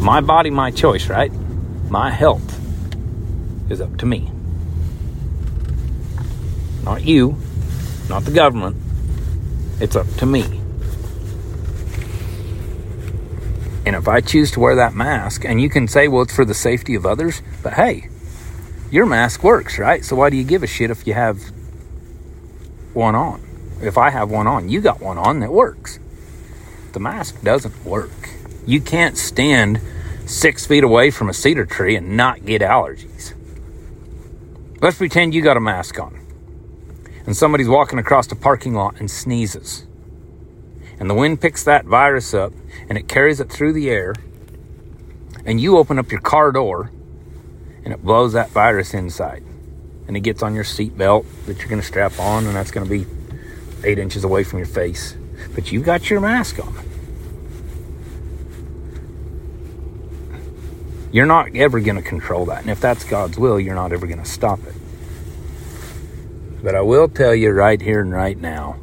my 0.00 0.20
body, 0.20 0.50
my 0.50 0.72
choice, 0.72 1.08
right? 1.08 1.30
My 1.88 2.10
health 2.10 2.58
is 3.70 3.80
up 3.80 3.96
to 3.98 4.06
me. 4.06 4.28
Not 6.82 7.04
you, 7.04 7.36
not 8.08 8.24
the 8.24 8.32
government. 8.32 8.77
It's 9.80 9.94
up 9.94 10.06
to 10.16 10.26
me. 10.26 10.42
And 13.86 13.94
if 13.96 14.08
I 14.08 14.20
choose 14.20 14.50
to 14.52 14.60
wear 14.60 14.74
that 14.76 14.92
mask, 14.94 15.44
and 15.44 15.60
you 15.60 15.70
can 15.70 15.88
say, 15.88 16.08
well, 16.08 16.22
it's 16.22 16.34
for 16.34 16.44
the 16.44 16.54
safety 16.54 16.94
of 16.94 17.06
others, 17.06 17.40
but 17.62 17.74
hey, 17.74 18.08
your 18.90 19.06
mask 19.06 19.44
works, 19.44 19.78
right? 19.78 20.04
So 20.04 20.16
why 20.16 20.30
do 20.30 20.36
you 20.36 20.44
give 20.44 20.62
a 20.62 20.66
shit 20.66 20.90
if 20.90 21.06
you 21.06 21.14
have 21.14 21.40
one 22.92 23.14
on? 23.14 23.40
If 23.80 23.96
I 23.96 24.10
have 24.10 24.30
one 24.30 24.46
on, 24.46 24.68
you 24.68 24.80
got 24.80 25.00
one 25.00 25.16
on 25.16 25.40
that 25.40 25.52
works. 25.52 26.00
The 26.92 27.00
mask 27.00 27.40
doesn't 27.42 27.84
work. 27.84 28.10
You 28.66 28.80
can't 28.80 29.16
stand 29.16 29.80
six 30.26 30.66
feet 30.66 30.84
away 30.84 31.10
from 31.10 31.28
a 31.28 31.32
cedar 31.32 31.64
tree 31.64 31.96
and 31.96 32.16
not 32.16 32.44
get 32.44 32.60
allergies. 32.60 33.32
Let's 34.82 34.98
pretend 34.98 35.34
you 35.34 35.42
got 35.42 35.56
a 35.56 35.60
mask 35.60 35.98
on 35.98 36.17
and 37.28 37.36
somebody's 37.36 37.68
walking 37.68 37.98
across 37.98 38.26
the 38.26 38.34
parking 38.34 38.72
lot 38.72 38.98
and 38.98 39.10
sneezes. 39.10 39.86
And 40.98 41.10
the 41.10 41.14
wind 41.14 41.42
picks 41.42 41.62
that 41.64 41.84
virus 41.84 42.32
up 42.32 42.54
and 42.88 42.96
it 42.96 43.06
carries 43.06 43.38
it 43.38 43.52
through 43.52 43.74
the 43.74 43.90
air. 43.90 44.14
And 45.44 45.60
you 45.60 45.76
open 45.76 45.98
up 45.98 46.10
your 46.10 46.22
car 46.22 46.52
door 46.52 46.90
and 47.84 47.92
it 47.92 48.02
blows 48.02 48.32
that 48.32 48.48
virus 48.48 48.94
inside. 48.94 49.44
And 50.06 50.16
it 50.16 50.20
gets 50.20 50.42
on 50.42 50.54
your 50.54 50.64
seatbelt 50.64 51.26
that 51.44 51.58
you're 51.58 51.68
going 51.68 51.82
to 51.82 51.86
strap 51.86 52.18
on, 52.18 52.46
and 52.46 52.56
that's 52.56 52.70
going 52.70 52.88
to 52.88 52.90
be 52.90 53.04
eight 53.84 53.98
inches 53.98 54.24
away 54.24 54.42
from 54.42 54.58
your 54.58 54.66
face. 54.66 55.14
But 55.54 55.70
you've 55.70 55.84
got 55.84 56.08
your 56.08 56.20
mask 56.20 56.58
on. 56.66 56.74
You're 61.12 61.26
not 61.26 61.54
ever 61.54 61.78
going 61.80 61.96
to 61.96 62.02
control 62.02 62.46
that. 62.46 62.62
And 62.62 62.70
if 62.70 62.80
that's 62.80 63.04
God's 63.04 63.38
will, 63.38 63.60
you're 63.60 63.74
not 63.74 63.92
ever 63.92 64.06
going 64.06 64.22
to 64.22 64.24
stop 64.24 64.60
it. 64.64 64.74
But 66.62 66.74
I 66.74 66.80
will 66.80 67.08
tell 67.08 67.34
you 67.34 67.50
right 67.50 67.80
here 67.80 68.00
and 68.00 68.12
right 68.12 68.38
now 68.38 68.76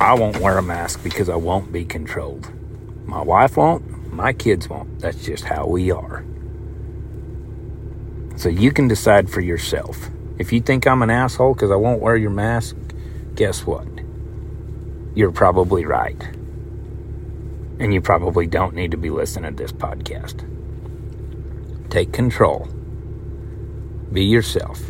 I 0.00 0.14
won't 0.14 0.38
wear 0.38 0.58
a 0.58 0.62
mask 0.62 1.02
because 1.02 1.28
I 1.28 1.34
won't 1.34 1.72
be 1.72 1.84
controlled. 1.84 2.48
My 3.04 3.20
wife 3.20 3.56
won't, 3.56 4.12
my 4.12 4.32
kids 4.32 4.68
won't. 4.68 5.00
That's 5.00 5.24
just 5.24 5.44
how 5.44 5.66
we 5.66 5.90
are. 5.90 6.24
So 8.36 8.48
you 8.48 8.70
can 8.70 8.86
decide 8.86 9.28
for 9.28 9.40
yourself. 9.40 10.08
If 10.38 10.52
you 10.52 10.60
think 10.60 10.86
I'm 10.86 11.02
an 11.02 11.10
asshole 11.10 11.54
because 11.54 11.72
I 11.72 11.76
won't 11.76 12.00
wear 12.00 12.16
your 12.16 12.30
mask, 12.30 12.76
guess 13.34 13.66
what? 13.66 13.88
You're 15.16 15.32
probably 15.32 15.84
right. 15.84 16.22
And 17.80 17.92
you 17.92 18.00
probably 18.00 18.46
don't 18.46 18.74
need 18.74 18.92
to 18.92 18.96
be 18.96 19.10
listening 19.10 19.56
to 19.56 19.62
this 19.62 19.72
podcast. 19.72 20.44
Take 21.90 22.12
control. 22.12 22.68
Be 24.12 24.22
yourself. 24.22 24.80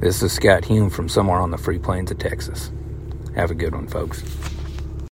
This 0.00 0.22
is 0.22 0.32
Scott 0.32 0.64
Hume 0.64 0.88
from 0.88 1.10
somewhere 1.10 1.40
on 1.40 1.50
the 1.50 1.58
free 1.58 1.78
plains 1.78 2.10
of 2.10 2.18
Texas. 2.18 2.72
Have 3.34 3.50
a 3.50 3.54
good 3.54 3.74
one, 3.74 3.86
folks. 3.86 4.22